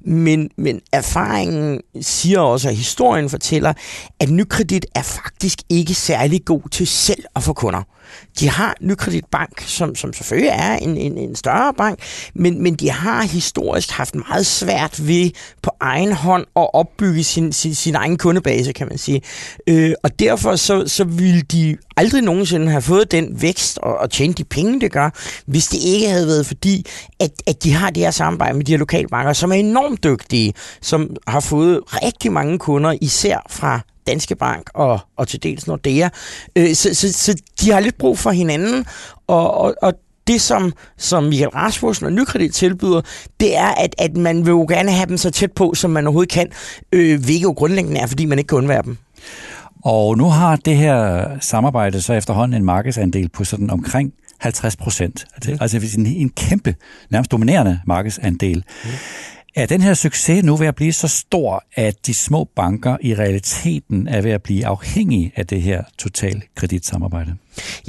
Men, 0.00 0.50
men 0.56 0.80
erfaringen 0.92 1.80
siger 2.00 2.40
også, 2.40 2.68
at 2.68 2.76
historien 2.76 3.30
fortæller, 3.30 3.72
at 4.20 4.30
Nykredit 4.30 4.86
er 4.94 5.02
faktisk 5.02 5.58
ikke 5.68 5.94
særlig 5.94 6.44
god 6.44 6.68
til 6.70 6.86
selv 6.86 7.24
at 7.36 7.42
få 7.42 7.52
kunder. 7.52 7.82
De 8.40 8.48
har 8.48 8.74
Nykredit 8.80 9.24
Bank, 9.30 9.60
som, 9.66 9.94
som 9.94 10.12
selvfølgelig 10.12 10.50
er 10.54 10.76
en, 10.76 10.96
en, 10.96 11.18
en 11.18 11.36
større 11.36 11.74
bank, 11.74 11.98
men, 12.34 12.62
men 12.62 12.74
de 12.74 12.90
har 12.90 13.22
historisk 13.22 13.90
haft 13.90 14.14
meget 14.14 14.46
svært 14.46 15.06
ved 15.06 15.30
på 15.62 15.70
egen 15.80 16.12
hånd 16.12 16.46
at 16.56 16.74
opbygge 16.74 17.24
sin, 17.24 17.52
sin, 17.52 17.74
sin 17.74 17.94
egen 17.94 18.18
kundebase, 18.18 18.72
kan 18.72 18.88
man 18.88 18.98
sige. 18.98 19.22
Øh, 19.66 19.92
og 20.02 20.18
derfor 20.18 20.56
så, 20.56 20.88
så 20.88 21.04
ville 21.04 21.40
de 21.40 21.76
aldrig 21.96 22.22
nogensinde 22.22 22.70
have 22.70 22.82
fået 22.82 23.12
den 23.12 23.42
vækst 23.42 23.78
og, 23.78 23.98
og 23.98 24.10
tjene 24.10 24.34
de 24.34 24.44
penge, 24.44 24.80
det 24.80 24.92
gør, 24.92 25.10
hvis 25.46 25.66
det 25.66 25.78
ikke 25.84 26.08
havde 26.08 26.26
været 26.26 26.46
fordi, 26.46 26.86
at, 27.20 27.30
at 27.46 27.64
de 27.64 27.72
har 27.72 27.90
det 27.90 28.02
her 28.02 28.10
samarbejde 28.10 28.56
med 28.56 28.64
de 28.64 28.72
her 28.72 28.78
lokale 28.78 29.08
banker, 29.08 29.32
som 29.32 29.52
er 29.52 29.56
enormt 29.56 30.04
dygtige, 30.04 30.54
som 30.80 31.16
har 31.26 31.40
fået 31.40 31.80
rigtig 31.86 32.32
mange 32.32 32.58
kunder, 32.58 32.94
især 33.00 33.46
fra 33.50 33.80
Danske 34.06 34.36
Bank 34.36 34.70
og, 34.74 35.00
og 35.16 35.28
til 35.28 35.42
dels 35.42 35.66
Nordea. 35.66 36.08
Øh, 36.56 36.74
så, 36.74 36.94
så, 36.94 37.12
så 37.12 37.34
de 37.60 37.70
har 37.70 37.80
lidt 37.80 37.98
brug 37.98 38.18
for 38.18 38.30
hinanden, 38.30 38.86
og, 39.26 39.54
og, 39.54 39.74
og 39.82 39.92
det, 40.26 40.40
som, 40.40 40.72
som 40.98 41.24
Michael 41.24 41.48
Rasmussen 41.48 42.06
og 42.06 42.12
Nykredit 42.12 42.54
tilbyder, 42.54 43.00
det 43.40 43.56
er, 43.56 43.68
at, 43.68 43.94
at 43.98 44.16
man 44.16 44.46
vil 44.46 44.50
jo 44.50 44.66
gerne 44.68 44.92
have 44.92 45.06
dem 45.06 45.16
så 45.16 45.30
tæt 45.30 45.52
på, 45.52 45.74
som 45.74 45.90
man 45.90 46.06
overhovedet 46.06 46.32
kan, 46.32 46.48
øh, 46.92 47.24
hvilket 47.24 47.42
jo 47.42 47.50
grundlæggende 47.52 48.00
er, 48.00 48.06
fordi 48.06 48.24
man 48.24 48.38
ikke 48.38 48.48
kan 48.48 48.58
undvære 48.58 48.82
dem. 48.82 48.98
Og 49.84 50.18
nu 50.18 50.24
har 50.24 50.56
det 50.56 50.76
her 50.76 51.26
samarbejde 51.40 52.02
så 52.02 52.12
efterhånden 52.12 52.56
en 52.56 52.64
markedsandel 52.64 53.28
på 53.28 53.44
sådan 53.44 53.70
omkring 53.70 54.12
50 54.42 54.76
procent. 54.76 55.24
Mm. 55.46 55.56
Altså 55.60 55.80
en, 55.98 56.06
en 56.06 56.30
kæmpe, 56.30 56.74
nærmest 57.10 57.30
dominerende 57.30 57.80
markedsandel. 57.86 58.64
Mm. 58.84 58.90
Er 59.54 59.66
den 59.66 59.80
her 59.80 59.94
succes 59.94 60.44
nu 60.44 60.56
ved 60.56 60.66
at 60.66 60.74
blive 60.74 60.92
så 60.92 61.08
stor, 61.08 61.64
at 61.74 62.06
de 62.06 62.14
små 62.14 62.44
banker 62.56 62.96
i 63.00 63.14
realiteten 63.14 64.08
er 64.08 64.20
ved 64.20 64.30
at 64.30 64.42
blive 64.42 64.66
afhængige 64.66 65.32
af 65.36 65.46
det 65.46 65.62
her 65.62 65.82
total 65.98 66.42
kreditsamarbejde? 66.54 67.34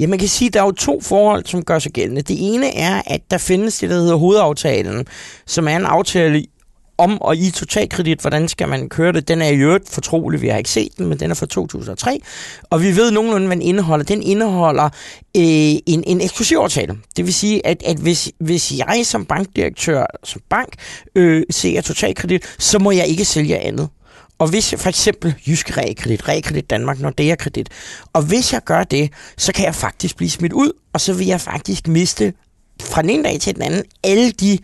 Ja, 0.00 0.06
man 0.06 0.18
kan 0.18 0.28
sige, 0.28 0.46
at 0.46 0.54
der 0.54 0.60
er 0.60 0.64
jo 0.64 0.72
to 0.72 1.00
forhold, 1.00 1.44
som 1.46 1.64
gør 1.64 1.78
sig 1.78 1.92
gældende. 1.92 2.22
Det 2.22 2.54
ene 2.54 2.76
er, 2.76 3.02
at 3.06 3.20
der 3.30 3.38
findes 3.38 3.78
det, 3.78 3.90
der 3.90 3.96
hedder 3.96 4.14
hovedaftalen, 4.14 5.06
som 5.46 5.68
er 5.68 5.76
en 5.76 5.84
aftale 5.84 6.46
om 6.98 7.22
og 7.22 7.36
i 7.36 7.50
totalkredit, 7.50 8.20
hvordan 8.20 8.48
skal 8.48 8.68
man 8.68 8.88
køre 8.88 9.12
det. 9.12 9.28
Den 9.28 9.42
er 9.42 9.48
i 9.48 9.56
øvrigt 9.56 9.88
fortrolig, 9.88 10.42
vi 10.42 10.48
har 10.48 10.58
ikke 10.58 10.70
set 10.70 10.98
den, 10.98 11.06
men 11.06 11.20
den 11.20 11.30
er 11.30 11.34
fra 11.34 11.46
2003. 11.46 12.20
Og 12.70 12.82
vi 12.82 12.96
ved 12.96 13.10
nogenlunde, 13.10 13.46
hvad 13.46 13.56
den 13.56 13.62
indeholder. 13.62 14.04
Den 14.04 14.22
indeholder 14.22 14.84
øh, 15.36 15.42
en, 15.86 16.04
en 16.06 16.20
eksklusiv 16.20 16.56
aftale. 16.56 16.98
Det 17.16 17.26
vil 17.26 17.34
sige, 17.34 17.66
at, 17.66 17.82
at 17.86 17.96
hvis, 17.96 18.32
hvis 18.40 18.72
jeg 18.78 19.00
som 19.04 19.24
bankdirektør, 19.24 20.06
som 20.24 20.42
bank, 20.50 20.74
øh, 21.14 21.42
ser 21.50 21.80
totalkredit, 21.80 22.42
så 22.58 22.78
må 22.78 22.90
jeg 22.90 23.06
ikke 23.06 23.24
sælge 23.24 23.58
andet. 23.58 23.88
Og 24.38 24.48
hvis 24.48 24.74
for 24.78 24.88
eksempel 24.88 25.34
Jysk 25.48 25.76
Realkredit, 25.76 26.28
Realkredit 26.28 26.70
Danmark, 26.70 27.00
Nordea 27.00 27.34
Kredit, 27.34 27.68
og 28.12 28.22
hvis 28.22 28.52
jeg 28.52 28.60
gør 28.64 28.84
det, 28.84 29.12
så 29.36 29.52
kan 29.52 29.64
jeg 29.64 29.74
faktisk 29.74 30.16
blive 30.16 30.30
smidt 30.30 30.52
ud, 30.52 30.72
og 30.92 31.00
så 31.00 31.12
vil 31.12 31.26
jeg 31.26 31.40
faktisk 31.40 31.88
miste 31.88 32.32
fra 32.82 33.02
den 33.02 33.10
ene 33.10 33.24
dag 33.24 33.40
til 33.40 33.54
den 33.54 33.62
anden 33.62 33.82
alle 34.04 34.30
de 34.30 34.58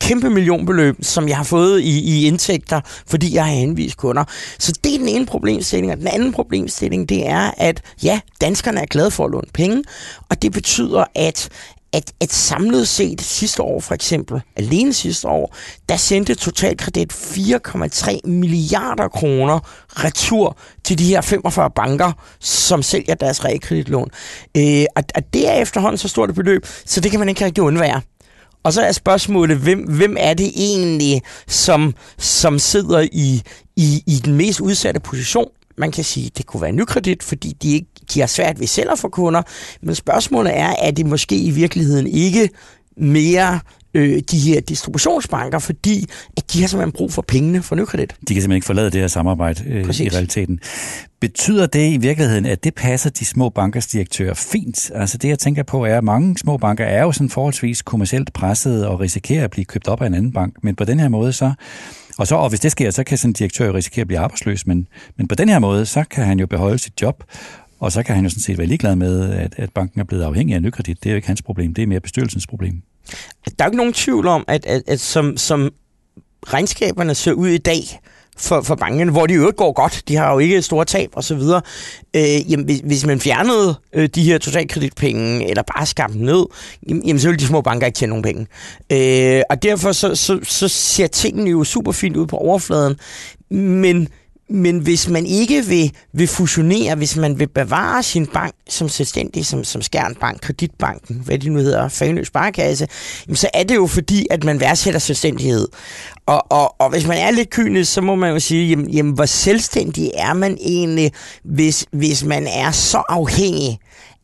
kæmpe 0.00 0.30
millionbeløb, 0.30 0.96
som 1.02 1.28
jeg 1.28 1.36
har 1.36 1.44
fået 1.44 1.80
i, 1.80 1.98
i 1.98 2.26
indtægter, 2.26 2.80
fordi 3.06 3.34
jeg 3.34 3.44
har 3.44 3.52
henvist 3.52 3.96
kunder. 3.96 4.24
Så 4.58 4.72
det 4.84 4.94
er 4.94 4.98
den 4.98 5.08
ene 5.08 5.26
problemstilling. 5.26 5.92
Og 5.92 5.98
den 5.98 6.06
anden 6.06 6.32
problemstilling, 6.32 7.08
det 7.08 7.28
er, 7.28 7.50
at 7.56 7.82
ja, 8.02 8.20
danskerne 8.40 8.80
er 8.80 8.86
glade 8.86 9.10
for 9.10 9.24
at 9.24 9.30
låne 9.30 9.48
penge, 9.54 9.84
og 10.28 10.42
det 10.42 10.52
betyder, 10.52 11.04
at 11.14 11.48
at, 11.92 12.12
at 12.20 12.32
samlet 12.32 12.88
set 12.88 13.20
sidste 13.20 13.62
år 13.62 13.80
for 13.80 13.94
eksempel, 13.94 14.40
alene 14.56 14.92
sidste 14.92 15.28
år, 15.28 15.56
der 15.88 15.96
sendte 15.96 16.34
Totalkredit 16.34 17.12
4,3 17.12 18.18
milliarder 18.24 19.08
kroner 19.08 19.58
retur 20.04 20.56
til 20.84 20.98
de 20.98 21.04
her 21.04 21.20
45 21.20 21.70
banker, 21.70 22.12
som 22.40 22.82
sælger 22.82 23.14
deres 23.14 23.44
realkreditlån. 23.44 24.10
Øh, 24.56 24.84
og, 24.96 25.02
og 25.14 25.22
det 25.34 25.48
er 25.48 25.52
efterhånden 25.52 25.98
så 25.98 26.08
stort 26.08 26.28
et 26.28 26.34
beløb, 26.34 26.66
så 26.86 27.00
det 27.00 27.10
kan 27.10 27.20
man 27.20 27.28
ikke 27.28 27.44
rigtig 27.44 27.62
undvære. 27.62 28.00
Og 28.62 28.72
så 28.72 28.82
er 28.82 28.92
spørgsmålet, 28.92 29.56
hvem, 29.56 29.78
hvem 29.78 30.16
er 30.18 30.34
det 30.34 30.52
egentlig, 30.56 31.22
som, 31.46 31.94
som 32.18 32.58
sidder 32.58 33.00
i, 33.12 33.42
i, 33.76 34.02
i 34.06 34.20
den 34.24 34.34
mest 34.34 34.60
udsatte 34.60 35.00
position? 35.00 35.48
Man 35.78 35.92
kan 35.92 36.04
sige, 36.04 36.30
det 36.36 36.46
kunne 36.46 36.62
være 36.62 36.72
nykredit, 36.72 37.22
fordi 37.22 37.56
de, 37.62 37.72
ikke, 37.72 37.86
de 38.14 38.20
har 38.20 38.26
svært 38.26 38.60
ved 38.60 38.66
selv 38.66 38.90
at 38.92 38.98
få 38.98 39.08
kunder. 39.08 39.42
Men 39.82 39.94
spørgsmålet 39.94 40.56
er, 40.56 40.68
at 40.68 40.96
det 40.96 41.06
måske 41.06 41.36
i 41.36 41.50
virkeligheden 41.50 42.06
ikke 42.06 42.50
mere 42.96 43.60
øh, 43.94 44.22
de 44.30 44.38
her 44.38 44.60
distributionsbanker, 44.60 45.58
fordi 45.58 46.06
at 46.36 46.52
de 46.52 46.60
har 46.60 46.68
simpelthen 46.68 46.92
brug 46.92 47.12
for 47.12 47.22
pengene 47.22 47.62
for 47.62 47.76
nykredit. 47.76 48.10
De 48.10 48.14
kan 48.18 48.26
simpelthen 48.26 48.52
ikke 48.52 48.66
forlade 48.66 48.90
det 48.90 49.00
her 49.00 49.08
samarbejde 49.08 49.64
øh, 49.66 50.00
i 50.00 50.08
realiteten. 50.08 50.60
Betyder 51.20 51.66
det 51.66 51.92
i 51.92 51.96
virkeligheden, 51.96 52.46
at 52.46 52.64
det 52.64 52.74
passer 52.74 53.10
de 53.10 53.24
små 53.24 53.48
bankers 53.48 53.86
direktører 53.86 54.34
fint? 54.34 54.90
Altså 54.94 55.18
det, 55.18 55.28
jeg 55.28 55.38
tænker 55.38 55.62
på, 55.62 55.84
er, 55.84 55.98
at 55.98 56.04
mange 56.04 56.38
små 56.38 56.56
banker 56.56 56.84
er 56.84 57.02
jo 57.02 57.12
sådan 57.12 57.30
forholdsvis 57.30 57.82
kommercielt 57.82 58.32
pressede 58.32 58.88
og 58.88 59.00
risikerer 59.00 59.44
at 59.44 59.50
blive 59.50 59.64
købt 59.64 59.88
op 59.88 60.02
af 60.02 60.06
en 60.06 60.14
anden 60.14 60.32
bank. 60.32 60.54
Men 60.62 60.74
på 60.74 60.84
den 60.84 61.00
her 61.00 61.08
måde 61.08 61.32
så 61.32 61.52
og, 62.18 62.26
så, 62.26 62.34
og 62.34 62.48
hvis 62.48 62.60
det 62.60 62.72
sker, 62.72 62.90
så 62.90 63.04
kan 63.04 63.18
sådan 63.18 63.30
en 63.30 63.32
direktør 63.32 63.66
jo 63.66 63.74
risikere 63.74 64.00
at 64.00 64.06
blive 64.06 64.18
arbejdsløs, 64.18 64.66
men, 64.66 64.86
men 65.16 65.28
på 65.28 65.34
den 65.34 65.48
her 65.48 65.58
måde, 65.58 65.86
så 65.86 66.04
kan 66.10 66.24
han 66.24 66.38
jo 66.38 66.46
beholde 66.46 66.78
sit 66.78 67.02
job, 67.02 67.24
og 67.80 67.92
så 67.92 68.02
kan 68.02 68.14
han 68.14 68.24
jo 68.24 68.30
sådan 68.30 68.42
set 68.42 68.58
være 68.58 68.66
ligeglad 68.66 68.96
med, 68.96 69.30
at, 69.30 69.54
at 69.56 69.70
banken 69.72 70.00
er 70.00 70.04
blevet 70.04 70.22
afhængig 70.22 70.54
af 70.54 70.62
nykredit. 70.62 71.04
Det 71.04 71.10
er 71.10 71.12
jo 71.12 71.16
ikke 71.16 71.28
hans 71.28 71.42
problem, 71.42 71.74
det 71.74 71.82
er 71.82 71.86
mere 71.86 72.00
bestyrelsens 72.00 72.46
problem. 72.46 72.82
Der 73.44 73.50
er 73.58 73.64
jo 73.64 73.68
ikke 73.68 73.76
nogen 73.76 73.92
tvivl 73.92 74.26
om, 74.26 74.44
at, 74.48 74.66
at, 74.66 74.82
at 74.86 75.00
som, 75.00 75.36
som 75.36 75.70
regnskaberne 76.46 77.14
ser 77.14 77.32
ud 77.32 77.48
i 77.48 77.58
dag, 77.58 78.00
for, 78.38 78.60
for 78.60 78.74
bankerne, 78.74 79.12
hvor 79.12 79.26
de 79.26 79.34
jo 79.34 79.52
går 79.56 79.72
godt. 79.72 80.02
De 80.08 80.16
har 80.16 80.32
jo 80.32 80.38
ikke 80.38 80.62
store 80.62 80.84
tab 80.84 81.10
og 81.12 81.24
så 81.24 81.34
videre. 81.34 81.62
Øh, 82.16 82.52
jamen, 82.52 82.66
hvis, 82.66 82.80
hvis 82.84 83.06
man 83.06 83.20
fjernede 83.20 83.74
øh, 83.92 84.08
de 84.08 84.22
her 84.22 84.38
totalkreditpenge, 84.38 85.50
eller 85.50 85.62
bare 85.76 85.86
skabte 85.86 86.18
dem 86.18 86.22
ned, 86.22 86.44
jamen, 86.88 87.20
så 87.20 87.28
ville 87.28 87.38
de 87.40 87.46
små 87.46 87.60
banker 87.60 87.86
ikke 87.86 87.96
tjene 87.96 88.10
nogen 88.10 88.22
penge. 88.22 88.46
Øh, 88.92 89.42
og 89.50 89.62
derfor 89.62 89.92
så, 89.92 90.14
så, 90.14 90.40
så 90.42 90.68
ser 90.68 91.06
tingene 91.06 91.50
jo 91.50 91.64
super 91.64 91.92
fint 91.92 92.16
ud 92.16 92.26
på 92.26 92.36
overfladen. 92.36 92.96
Men 93.50 94.08
men 94.50 94.78
hvis 94.78 95.08
man 95.08 95.26
ikke 95.26 95.64
vil, 95.66 95.92
vil 96.12 96.28
fusionere, 96.28 96.94
hvis 96.94 97.16
man 97.16 97.38
vil 97.38 97.48
bevare 97.48 98.02
sin 98.02 98.26
bank 98.26 98.54
som 98.68 98.88
selvstændig, 98.88 99.46
som, 99.46 99.64
som 99.64 99.82
Skjernbank, 99.82 100.40
Kreditbanken, 100.40 101.22
hvad 101.24 101.38
det 101.38 101.52
nu 101.52 101.58
hedder, 101.58 101.88
Fagenøs 101.88 102.26
Sparkasse, 102.26 102.88
jamen 103.26 103.36
så 103.36 103.48
er 103.54 103.62
det 103.62 103.74
jo 103.74 103.86
fordi, 103.86 104.26
at 104.30 104.44
man 104.44 104.60
værdsætter 104.60 105.00
selvstændighed. 105.00 105.68
Og, 106.26 106.52
og, 106.52 106.80
og 106.80 106.90
hvis 106.90 107.06
man 107.06 107.18
er 107.18 107.30
lidt 107.30 107.50
kynisk, 107.50 107.92
så 107.92 108.00
må 108.00 108.14
man 108.14 108.32
jo 108.32 108.38
sige, 108.40 108.68
jamen, 108.68 108.90
jamen 108.90 109.12
hvor 109.12 109.26
selvstændig 109.26 110.10
er 110.14 110.32
man 110.32 110.58
egentlig, 110.60 111.12
hvis, 111.44 111.86
hvis 111.92 112.24
man 112.24 112.46
er 112.46 112.70
så 112.70 113.02
afhængig 113.08 113.78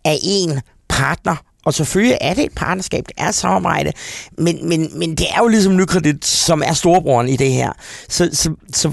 af 0.05 0.19
en 0.23 0.61
partner, 0.89 1.37
og 1.65 1.75
selvfølgelig 1.75 2.19
er 2.21 2.35
det 2.35 2.45
et 2.45 2.53
partnerskab, 2.57 3.05
det 3.09 3.15
er 3.19 3.29
et 3.29 3.35
samarbejde, 3.35 3.93
men, 4.39 4.69
men, 4.69 4.99
men 4.99 5.15
det 5.15 5.27
er 5.31 5.39
jo 5.39 5.49
ligesom 5.49 5.77
Nykredit, 5.77 6.27
som 6.27 6.63
er 6.67 6.73
storebroren 6.73 7.29
i 7.29 7.37
det 7.37 7.53
her. 7.53 7.73
Så, 8.09 8.31
så, 8.33 8.55
så 8.73 8.89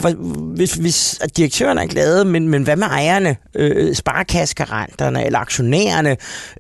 hvis, 0.55 0.73
hvis 0.73 1.19
direktøren 1.37 1.77
er 1.77 1.85
glade, 1.85 2.25
men, 2.25 2.49
men 2.49 2.63
hvad 2.63 2.75
med 2.75 2.87
ejerne, 2.87 3.35
øh, 3.55 3.95
sparekaskeranterne 3.95 5.25
eller 5.25 5.39
aktionærerne, 5.39 6.17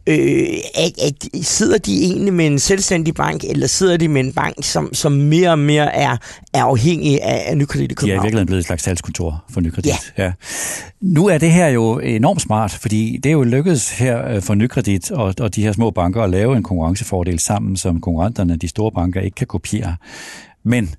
øh, 0.07 0.47
at, 0.75 0.91
at, 1.01 1.45
sidder 1.45 1.77
de 1.77 2.03
egentlig 2.03 2.33
med 2.33 2.45
en 2.45 2.59
selvstændig 2.59 3.13
bank, 3.13 3.43
eller 3.43 3.67
sidder 3.67 3.97
de 3.97 4.07
med 4.07 4.21
en 4.21 4.33
bank, 4.33 4.55
som, 4.61 4.93
som 4.93 5.11
mere 5.11 5.49
og 5.49 5.59
mere 5.59 5.95
er, 5.95 6.17
er 6.53 6.63
afhængig 6.63 7.23
af, 7.23 7.43
af 7.47 7.57
Nykredit 7.57 7.91
i 7.91 7.95
København? 7.95 8.09
De 8.09 8.17
er 8.17 8.21
i 8.21 8.25
virkeligheden 8.25 8.45
blevet 8.45 8.59
et 8.59 8.65
slags 8.65 8.83
salgskontor 8.83 9.43
for 9.49 9.61
Nykredit. 9.61 10.13
Ja. 10.17 10.23
ja. 10.23 10.31
Nu 11.01 11.27
er 11.27 11.37
det 11.37 11.51
her 11.51 11.67
jo 11.67 11.99
enormt 11.99 12.41
smart, 12.41 12.71
fordi 12.71 13.19
det 13.23 13.29
er 13.29 13.33
jo 13.33 13.43
lykkedes 13.43 13.99
her 13.99 14.27
øh, 14.27 14.41
for 14.41 14.53
Nykredit 14.53 15.11
og, 15.11 15.33
og 15.39 15.55
de 15.55 15.63
her 15.63 15.71
små 15.71 15.91
banker 15.91 16.23
at 16.23 16.29
lave 16.29 16.57
en 16.57 16.63
konkurrencefordel 16.63 17.39
sammen, 17.39 17.77
som 17.77 18.01
konkurrenterne, 18.01 18.55
de 18.55 18.67
store 18.67 18.91
banker, 18.91 19.21
ikke 19.21 19.35
kan 19.35 19.47
kopiere. 19.47 19.95
Men 20.63 20.95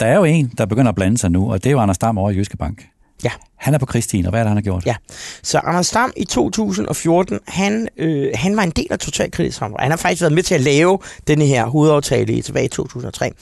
der 0.00 0.06
er 0.06 0.16
jo 0.16 0.24
en, 0.24 0.52
der 0.58 0.66
begynder 0.66 0.88
at 0.88 0.94
blande 0.94 1.18
sig 1.18 1.30
nu, 1.30 1.52
og 1.52 1.64
det 1.64 1.70
er 1.70 1.72
jo 1.72 1.80
Anders 1.80 1.98
Dam 1.98 2.18
over 2.18 2.30
i 2.30 2.36
Jyske 2.36 2.56
Bank. 2.56 2.88
Ja. 3.24 3.30
Han 3.56 3.74
er 3.74 3.78
på 3.78 3.86
Kristin, 3.86 4.26
og 4.26 4.30
hvad 4.30 4.40
er 4.40 4.44
det, 4.44 4.50
han 4.50 4.56
har 4.56 4.62
gjort? 4.62 4.86
Ja, 4.86 4.94
så 5.42 5.58
Anders 5.58 5.90
Dam 5.90 6.12
i 6.16 6.24
2014, 6.24 7.38
han, 7.48 7.88
øh, 7.96 8.30
han 8.34 8.56
var 8.56 8.62
en 8.62 8.70
del 8.70 8.86
af 8.90 8.98
Totalkreditsamarbejdet. 8.98 9.82
Han 9.82 9.90
har 9.90 9.96
faktisk 9.96 10.22
været 10.22 10.32
med 10.32 10.42
til 10.42 10.54
at 10.54 10.60
lave 10.60 10.98
denne 11.26 11.46
her 11.46 11.66
hovedaftale 11.66 12.42
tilbage 12.42 12.64
i 12.64 12.68
2003. 12.68 13.32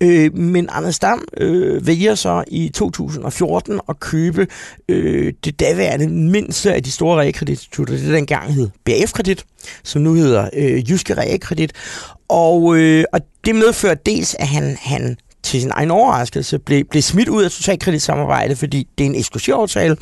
Øh, 0.00 0.36
men 0.36 0.68
Anders 0.72 0.98
Dam 0.98 1.24
øh, 1.36 1.86
vælger 1.86 2.14
så 2.14 2.44
i 2.46 2.68
2014 2.68 3.80
at 3.88 4.00
købe 4.00 4.46
øh, 4.88 5.32
det 5.44 5.60
daværende 5.60 6.08
mindste 6.08 6.74
af 6.74 6.82
de 6.82 6.90
store 6.90 7.20
realkreditinstitutter. 7.20 7.94
Det 7.96 8.12
dengang 8.12 8.54
hed 8.54 8.70
BF-kredit, 8.84 9.44
som 9.82 10.02
nu 10.02 10.14
hedder 10.14 10.50
øh, 10.52 10.90
Jyske 10.90 11.14
Realkredit. 11.14 11.72
Og, 12.28 12.76
øh, 12.76 13.04
og 13.12 13.20
det 13.44 13.54
medfører 13.54 13.94
dels, 13.94 14.34
at 14.34 14.48
han, 14.48 14.76
han 14.80 15.16
til 15.42 15.60
sin 15.60 15.70
egen 15.74 15.90
overraskelse 15.90 16.58
blev, 16.58 16.84
blev 16.84 17.02
smidt 17.02 17.28
ud 17.28 17.42
af 17.42 17.50
totalkreditsamarbejdet, 17.50 18.58
fordi 18.58 18.88
det 18.98 19.04
er 19.04 19.08
en 19.08 19.14
eksklusiv 19.14 19.54
aftale. 19.54 19.96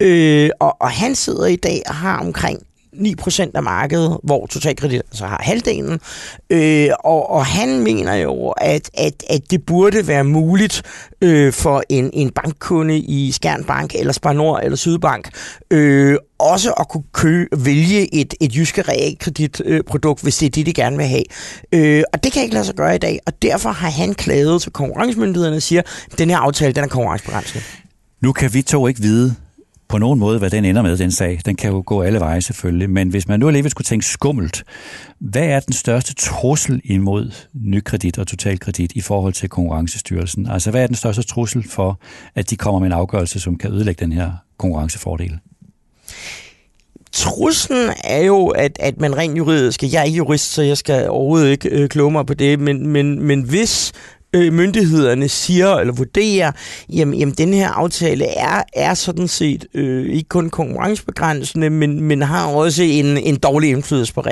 Øh, 0.00 0.50
og, 0.60 0.76
og 0.80 0.90
han 0.90 1.14
sidder 1.14 1.46
i 1.46 1.56
dag 1.56 1.82
og 1.86 1.94
har 1.94 2.18
omkring 2.18 2.62
9% 2.94 3.50
af 3.54 3.62
markedet, 3.62 4.18
hvor 4.22 4.46
Totalkredit 4.46 5.02
altså 5.10 5.26
har 5.26 5.40
halvdelen. 5.42 6.00
Øh, 6.50 6.88
og, 7.04 7.30
og 7.30 7.46
han 7.46 7.82
mener 7.82 8.14
jo, 8.14 8.48
at, 8.48 8.90
at, 8.94 9.24
at 9.30 9.50
det 9.50 9.66
burde 9.66 10.06
være 10.06 10.24
muligt 10.24 10.82
øh, 11.22 11.52
for 11.52 11.82
en, 11.88 12.10
en 12.12 12.30
bankkunde 12.30 12.98
i 12.98 13.32
Skjernbank, 13.32 13.94
eller 13.94 14.12
Spar 14.12 14.32
Nord, 14.32 14.60
eller 14.62 14.76
Sydbank, 14.76 15.30
øh, 15.70 16.16
også 16.38 16.72
at 16.72 16.88
kunne 16.88 17.04
kø, 17.12 17.46
vælge 17.56 18.14
et, 18.14 18.34
et 18.40 18.56
jyske 18.56 18.82
realkreditprodukt, 18.82 20.20
øh, 20.20 20.22
hvis 20.22 20.36
det 20.36 20.46
er 20.46 20.50
det, 20.50 20.66
de 20.66 20.72
gerne 20.72 20.96
vil 20.96 21.06
have. 21.06 21.24
Øh, 21.72 22.02
og 22.12 22.24
det 22.24 22.32
kan 22.32 22.42
ikke 22.42 22.54
lade 22.54 22.64
sig 22.64 22.74
gøre 22.74 22.94
i 22.94 22.98
dag, 22.98 23.18
og 23.26 23.42
derfor 23.42 23.70
har 23.70 23.90
han 23.90 24.14
klaget 24.14 24.62
til 24.62 24.72
konkurrencemyndighederne 24.72 25.56
og 25.56 25.62
siger, 25.62 25.82
at 26.12 26.18
den 26.18 26.30
her 26.30 26.36
aftale 26.36 26.72
den 26.72 26.84
er 26.84 26.88
konkurrencebegrænsende. 26.88 27.64
Nu 28.20 28.32
kan 28.32 28.54
vi 28.54 28.62
to 28.62 28.86
ikke 28.86 29.00
vide, 29.00 29.34
på 29.90 29.98
nogen 29.98 30.18
måde, 30.18 30.38
hvad 30.38 30.50
den 30.50 30.64
ender 30.64 30.82
med, 30.82 30.96
den 30.96 31.12
sag. 31.12 31.40
Den 31.44 31.56
kan 31.56 31.70
jo 31.70 31.82
gå 31.86 32.02
alle 32.02 32.20
veje 32.20 32.40
selvfølgelig, 32.40 32.90
men 32.90 33.08
hvis 33.08 33.28
man 33.28 33.40
nu 33.40 33.46
alligevel 33.46 33.70
skulle 33.70 33.84
tænke 33.84 34.06
skummelt, 34.06 34.64
hvad 35.18 35.44
er 35.44 35.60
den 35.60 35.72
største 35.72 36.14
trussel 36.14 36.80
imod 36.84 37.30
nykredit 37.54 38.18
og 38.18 38.26
totalkredit 38.26 38.92
i 38.92 39.00
forhold 39.00 39.32
til 39.32 39.48
konkurrencestyrelsen? 39.48 40.46
Altså 40.46 40.70
hvad 40.70 40.82
er 40.82 40.86
den 40.86 40.96
største 40.96 41.22
trussel 41.22 41.68
for, 41.68 42.00
at 42.34 42.50
de 42.50 42.56
kommer 42.56 42.78
med 42.78 42.86
en 42.86 42.92
afgørelse, 42.92 43.40
som 43.40 43.58
kan 43.58 43.72
ødelægge 43.72 44.04
den 44.04 44.12
her 44.12 44.32
konkurrencefordel? 44.58 45.38
Truslen 47.12 47.90
er 48.04 48.24
jo, 48.24 48.46
at, 48.46 48.76
at 48.80 49.00
man 49.00 49.16
rent 49.16 49.38
juridisk, 49.38 49.82
jeg 49.82 50.00
er 50.00 50.04
ikke 50.04 50.16
jurist, 50.16 50.52
så 50.52 50.62
jeg 50.62 50.78
skal 50.78 51.08
overhovedet 51.08 51.50
ikke 51.50 51.68
øh, 51.68 51.88
kloge 51.88 52.10
mig 52.10 52.26
på 52.26 52.34
det, 52.34 52.60
men, 52.60 52.86
men, 52.86 53.22
men 53.22 53.42
hvis 53.42 53.92
øh, 54.32 54.52
myndighederne 54.52 55.28
siger 55.28 55.76
eller 55.76 55.92
vurderer, 55.92 56.52
jamen, 56.92 57.18
jamen 57.18 57.34
den 57.34 57.54
her 57.54 57.68
aftale 57.68 58.24
er, 58.24 58.62
er 58.72 58.94
sådan 58.94 59.28
set 59.28 59.66
øh, 59.74 60.06
ikke 60.06 60.28
kun 60.28 60.50
konkurrencebegrænsende, 60.50 61.70
men, 61.70 62.02
men 62.02 62.22
har 62.22 62.46
også 62.46 62.82
en, 62.82 63.16
en 63.16 63.36
dårlig 63.36 63.70
indflydelse 63.70 64.14
på 64.14 64.22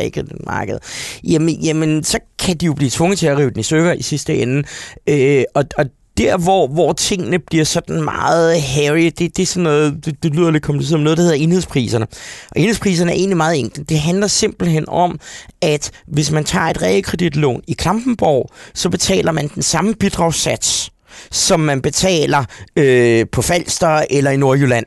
markedet. 0.46 0.82
Jamen, 1.24 1.54
jamen, 1.60 2.04
så 2.04 2.18
kan 2.38 2.56
de 2.56 2.66
jo 2.66 2.74
blive 2.74 2.90
tvunget 2.90 3.18
til 3.18 3.26
at 3.26 3.38
rive 3.38 3.50
den 3.50 3.60
i 3.60 3.62
stykker 3.62 3.92
i 3.92 4.02
sidste 4.02 4.34
ende. 4.34 4.62
Øh, 5.06 5.44
og, 5.54 5.64
og 5.76 5.84
der, 6.18 6.36
hvor, 6.36 6.66
hvor 6.66 6.92
tingene 6.92 7.38
bliver 7.38 7.64
sådan 7.64 8.04
meget 8.04 8.62
hairy, 8.62 9.04
det, 9.18 9.36
det 9.36 9.38
er 9.38 9.46
sådan 9.46 9.62
noget, 9.62 10.04
det, 10.04 10.22
det 10.22 10.34
lyder 10.34 10.50
lidt 10.50 10.62
kompliceret 10.62 10.90
som 10.90 11.00
noget, 11.00 11.18
der 11.18 11.22
hedder 11.22 11.36
enhedspriserne. 11.36 12.06
Og 12.50 12.60
enhedspriserne 12.60 13.10
er 13.10 13.14
egentlig 13.14 13.36
meget 13.36 13.58
enkelt. 13.58 13.88
Det 13.88 13.98
handler 13.98 14.26
simpelthen 14.26 14.88
om, 14.88 15.20
at 15.62 15.90
hvis 16.06 16.30
man 16.30 16.44
tager 16.44 16.66
et 16.66 16.82
realkreditlån 16.82 17.62
i 17.66 17.72
Klampenborg, 17.72 18.50
så 18.74 18.90
betaler 18.90 19.32
man 19.32 19.48
den 19.54 19.62
samme 19.62 19.94
bidragssats 19.94 20.90
som 21.30 21.60
man 21.60 21.82
betaler 21.82 22.44
øh, 22.76 23.26
på 23.32 23.42
Falster 23.42 24.04
eller 24.10 24.30
i 24.30 24.36
Nordjylland. 24.36 24.86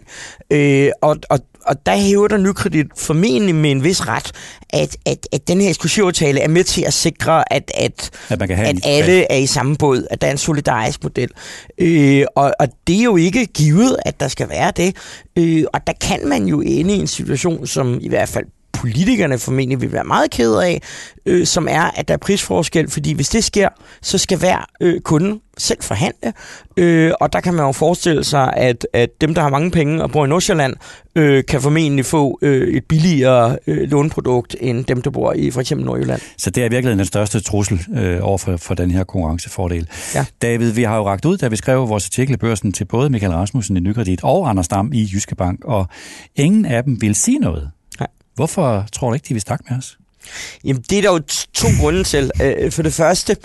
Øh, 0.52 0.91
og, 1.02 1.17
og 1.30 1.39
og 1.65 1.86
der 1.86 1.98
hæver 1.98 2.28
der 2.28 2.38
nykredit 2.38 2.88
formentlig 2.98 3.56
med 3.56 3.72
en 3.72 3.84
vis 3.84 4.08
ret, 4.08 4.32
at, 4.70 4.98
at, 5.06 5.28
at 5.32 5.48
den 5.48 5.62
her 5.62 5.70
eksklusivaftale 5.70 6.39
er 6.39 6.48
med 6.48 6.63
til 6.63 6.82
at 6.82 6.94
sikre, 6.94 7.54
at, 7.54 7.72
at, 7.76 8.10
at, 8.30 8.39
man 8.39 8.48
kan 8.48 8.58
have 8.58 8.70
at 8.70 8.80
alle 8.86 9.32
er 9.32 9.38
i 9.38 9.46
samme 9.46 9.76
båd, 9.78 10.08
at 10.12 10.22
der 10.22 10.28
er 10.28 10.32
en 10.32 10.38
solidarisk 10.38 11.04
model. 11.04 11.30
Øh, 11.78 12.26
og, 12.36 12.54
og 12.60 12.67
det 12.88 13.00
er 13.00 13.04
jo 13.04 13.15
ikke 13.15 13.46
givet, 13.46 13.98
at 14.06 14.20
der 14.20 14.28
skal 14.28 14.50
være 14.50 14.72
det. 14.72 14.96
Øh, 15.38 15.63
og 15.74 15.88
der 15.88 15.94
kan 16.02 16.28
man 16.28 16.46
jo 16.46 16.62
ende 16.62 16.96
i 16.96 17.00
en 17.00 17.08
situation, 17.08 17.67
som 17.67 17.98
i 18.02 18.10
hvert 18.10 18.30
fald 18.30 18.46
politikerne 18.82 19.38
formentlig 19.38 19.82
vil 19.82 19.91
være 19.91 20.04
meget 20.04 20.32
kede 20.32 20.65
af, 20.65 20.82
øh, 21.26 21.46
som 21.46 21.67
er, 21.70 21.84
at 22.00 22.08
der 22.08 22.13
er 22.13 22.17
prisforskel, 22.17 22.89
fordi 22.89 23.13
hvis 23.13 23.30
det 23.30 23.44
sker, 23.44 23.70
så 24.02 24.17
skal 24.17 24.38
hver 24.38 24.65
øh, 24.82 25.02
kunde 25.02 25.39
selv 25.58 25.82
forhandle, 25.82 26.34
øh, 26.78 27.12
og 27.22 27.34
der 27.34 27.39
kan 27.39 27.54
man 27.54 27.65
jo 27.65 27.72
forestille 27.72 28.24
sig, 28.24 28.54
at, 28.54 28.88
at 28.94 29.10
dem, 29.22 29.34
der 29.34 29.41
har 29.41 29.50
mange 29.50 29.72
penge 29.72 30.04
og 30.04 30.12
bor 30.12 30.26
i 30.26 30.28
Nordsjælland, 30.28 30.74
øh, 31.15 31.44
kan 31.46 31.62
formentlig 31.62 32.06
få 32.06 32.39
øh, 32.41 32.74
et 32.74 32.86
billigere 32.86 33.58
øh, 33.67 33.91
låneprodukt, 33.91 34.56
end 34.60 34.86
dem, 34.86 35.02
der 35.02 35.10
bor 35.10 35.34
i 35.34 35.52
for 35.52 35.62
eksempel 35.62 35.86
Nordjylland. 35.86 36.22
Så 36.38 36.50
det 36.50 36.65
er 36.65 36.70
virkelig 36.70 36.98
den 36.98 37.06
største 37.06 37.39
trussel 37.39 37.86
øh, 37.98 38.20
over 38.22 38.38
for, 38.38 38.58
for 38.58 38.74
den 38.74 38.91
her 38.91 39.04
konkurrencefordel. 39.04 39.88
Ja. 40.15 40.26
David, 40.41 40.72
vi 40.72 40.84
har 40.84 40.98
jo 40.98 41.08
ragt 41.08 41.26
ud, 41.26 41.38
da 41.38 41.48
vi 41.48 41.56
skrev 41.56 41.89
vores 41.89 42.06
artikel 42.06 42.34
i 42.34 42.38
børsen 42.38 42.74
til 42.74 42.86
både 42.86 43.10
Michael 43.10 43.34
Rasmussen 43.34 43.78
i 43.78 43.80
Nykredit 43.80 44.20
og 44.24 44.50
Anders 44.50 44.67
Dam 44.67 44.94
i 44.94 45.10
Jyske 45.13 45.36
Bank, 45.36 45.65
og 45.65 45.88
ingen 46.36 46.65
af 46.65 46.84
dem 46.84 47.02
vil 47.02 47.15
sige 47.15 47.39
noget. 47.39 47.72
Hvorfor 48.36 48.86
tror 48.94 49.08
du 49.08 49.13
ikke, 49.13 49.26
de 49.28 49.34
vil 49.34 49.41
snakke 49.41 49.65
med 49.70 49.78
os? 49.78 49.98
Jamen, 50.63 50.84
det 50.89 50.98
er 50.98 51.02
der 51.02 51.12
jo 51.12 51.20
to 51.54 51.67
grunde 51.80 52.04
til. 52.04 52.32
Øh, 52.41 52.72
for 52.72 52.84
det 52.84 52.94
første, 52.94 53.38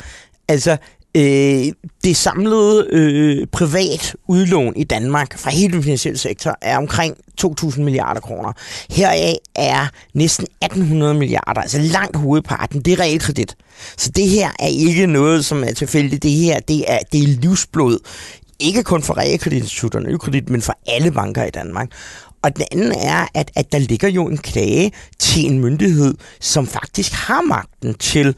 altså, 0.48 0.76
øh, 1.16 1.72
det 2.04 2.16
samlede 2.16 2.86
øh, 2.92 3.46
privat 3.46 4.16
udlån 4.28 4.76
i 4.76 4.84
Danmark 4.84 5.38
fra 5.38 5.50
hele 5.50 5.72
den 5.72 5.82
finansielle 5.82 6.18
sektor 6.18 6.56
er 6.62 6.76
omkring 6.76 7.16
2.000 7.44 7.80
milliarder 7.80 8.20
kroner. 8.20 8.52
Heraf 8.90 9.36
er 9.54 9.86
næsten 10.14 10.46
1.800 10.64 10.76
milliarder, 11.12 11.60
altså 11.60 11.78
langt 11.78 12.16
hovedparten, 12.16 12.80
det 12.80 12.92
er 12.92 13.00
realkredit. 13.00 13.56
Så 13.96 14.10
det 14.10 14.28
her 14.28 14.50
er 14.58 14.66
ikke 14.66 15.06
noget, 15.06 15.44
som 15.44 15.64
er 15.64 15.72
tilfældigt. 15.72 16.22
Det 16.22 16.30
her, 16.30 16.60
det 16.60 16.84
er, 16.92 16.98
det 17.12 17.22
er 17.22 17.26
livsblod. 17.26 17.98
Ikke 18.58 18.82
kun 18.82 19.02
for 19.02 19.16
realkreditinstitutterne, 19.16 20.42
men 20.48 20.62
for 20.62 20.78
alle 20.86 21.10
banker 21.10 21.44
i 21.44 21.50
Danmark. 21.50 21.88
Og 22.46 22.56
den 22.56 22.64
anden 22.72 22.92
er, 22.92 23.26
at, 23.34 23.50
at 23.56 23.72
der 23.72 23.78
ligger 23.78 24.08
jo 24.08 24.26
en 24.26 24.38
klage 24.38 24.92
til 25.18 25.46
en 25.46 25.58
myndighed, 25.58 26.14
som 26.40 26.66
faktisk 26.66 27.12
har 27.12 27.42
magten 27.42 27.94
til 27.94 28.36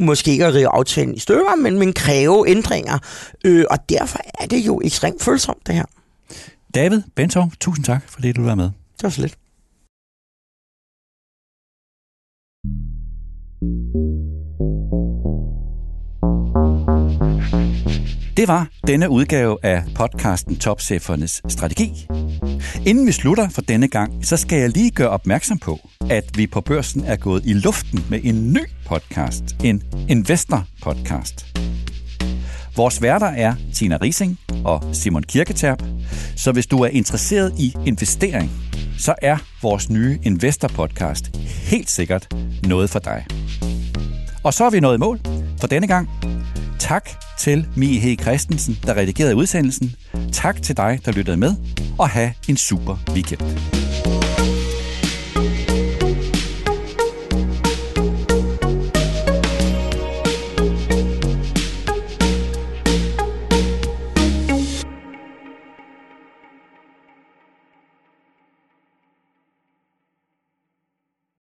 måske 0.00 0.30
ikke 0.30 0.46
at 0.46 0.54
rive 0.54 0.68
aftalen 0.68 1.14
i 1.14 1.18
stykker, 1.18 1.56
men, 1.56 1.78
men 1.78 1.92
kræve 1.92 2.48
ændringer. 2.48 2.98
Øh, 3.44 3.64
og 3.70 3.78
derfor 3.88 4.18
er 4.40 4.46
det 4.46 4.58
jo 4.66 4.80
ekstremt 4.84 5.22
følsomt, 5.22 5.66
det 5.66 5.74
her. 5.74 5.84
David 6.74 7.02
Bentov, 7.14 7.52
tusind 7.60 7.84
tak, 7.84 8.02
fordi 8.08 8.32
du 8.32 8.42
var 8.42 8.54
med. 8.54 8.64
Det 8.64 9.02
var 9.02 9.08
så 9.08 9.20
lidt. 9.20 9.38
Det 18.36 18.48
var 18.48 18.68
denne 18.86 19.10
udgave 19.10 19.58
af 19.62 19.82
podcasten 19.94 20.56
Topchefernes 20.56 21.42
Strategi. 21.48 22.06
Inden 22.86 23.06
vi 23.06 23.12
slutter 23.12 23.48
for 23.48 23.62
denne 23.62 23.88
gang, 23.88 24.26
så 24.26 24.36
skal 24.36 24.58
jeg 24.58 24.70
lige 24.70 24.90
gøre 24.90 25.08
opmærksom 25.08 25.58
på, 25.58 25.78
at 26.10 26.24
vi 26.34 26.46
på 26.46 26.60
børsen 26.60 27.04
er 27.04 27.16
gået 27.16 27.42
i 27.46 27.52
luften 27.52 28.04
med 28.10 28.20
en 28.24 28.52
ny 28.52 28.60
podcast, 28.86 29.44
en 29.64 29.82
investor-podcast. 30.08 31.46
Vores 32.76 33.02
værter 33.02 33.26
er 33.26 33.54
Tina 33.74 33.96
Rising 34.02 34.38
og 34.64 34.84
Simon 34.92 35.22
Kirketerp, 35.22 35.82
så 36.36 36.52
hvis 36.52 36.66
du 36.66 36.78
er 36.78 36.88
interesseret 36.88 37.52
i 37.58 37.74
investering, 37.86 38.50
så 38.98 39.14
er 39.22 39.36
vores 39.62 39.90
nye 39.90 40.18
investor-podcast 40.22 41.36
helt 41.70 41.90
sikkert 41.90 42.34
noget 42.66 42.90
for 42.90 42.98
dig. 42.98 43.26
Og 44.42 44.54
så 44.54 44.64
er 44.64 44.70
vi 44.70 44.80
nået 44.80 44.94
i 44.94 44.98
mål 44.98 45.20
for 45.60 45.66
denne 45.66 45.86
gang. 45.86 46.08
Tak 46.78 47.10
til 47.38 47.66
Mie 47.76 48.00
H. 48.00 48.20
Christensen, 48.22 48.78
der 48.86 48.94
redigerede 48.96 49.36
udsendelsen. 49.36 49.94
Tak 50.32 50.62
til 50.62 50.76
dig, 50.76 51.00
der 51.04 51.12
lyttede 51.12 51.36
med, 51.36 51.54
og 51.98 52.08
have 52.08 52.32
en 52.48 52.56
super 52.56 52.96
weekend. 53.10 53.40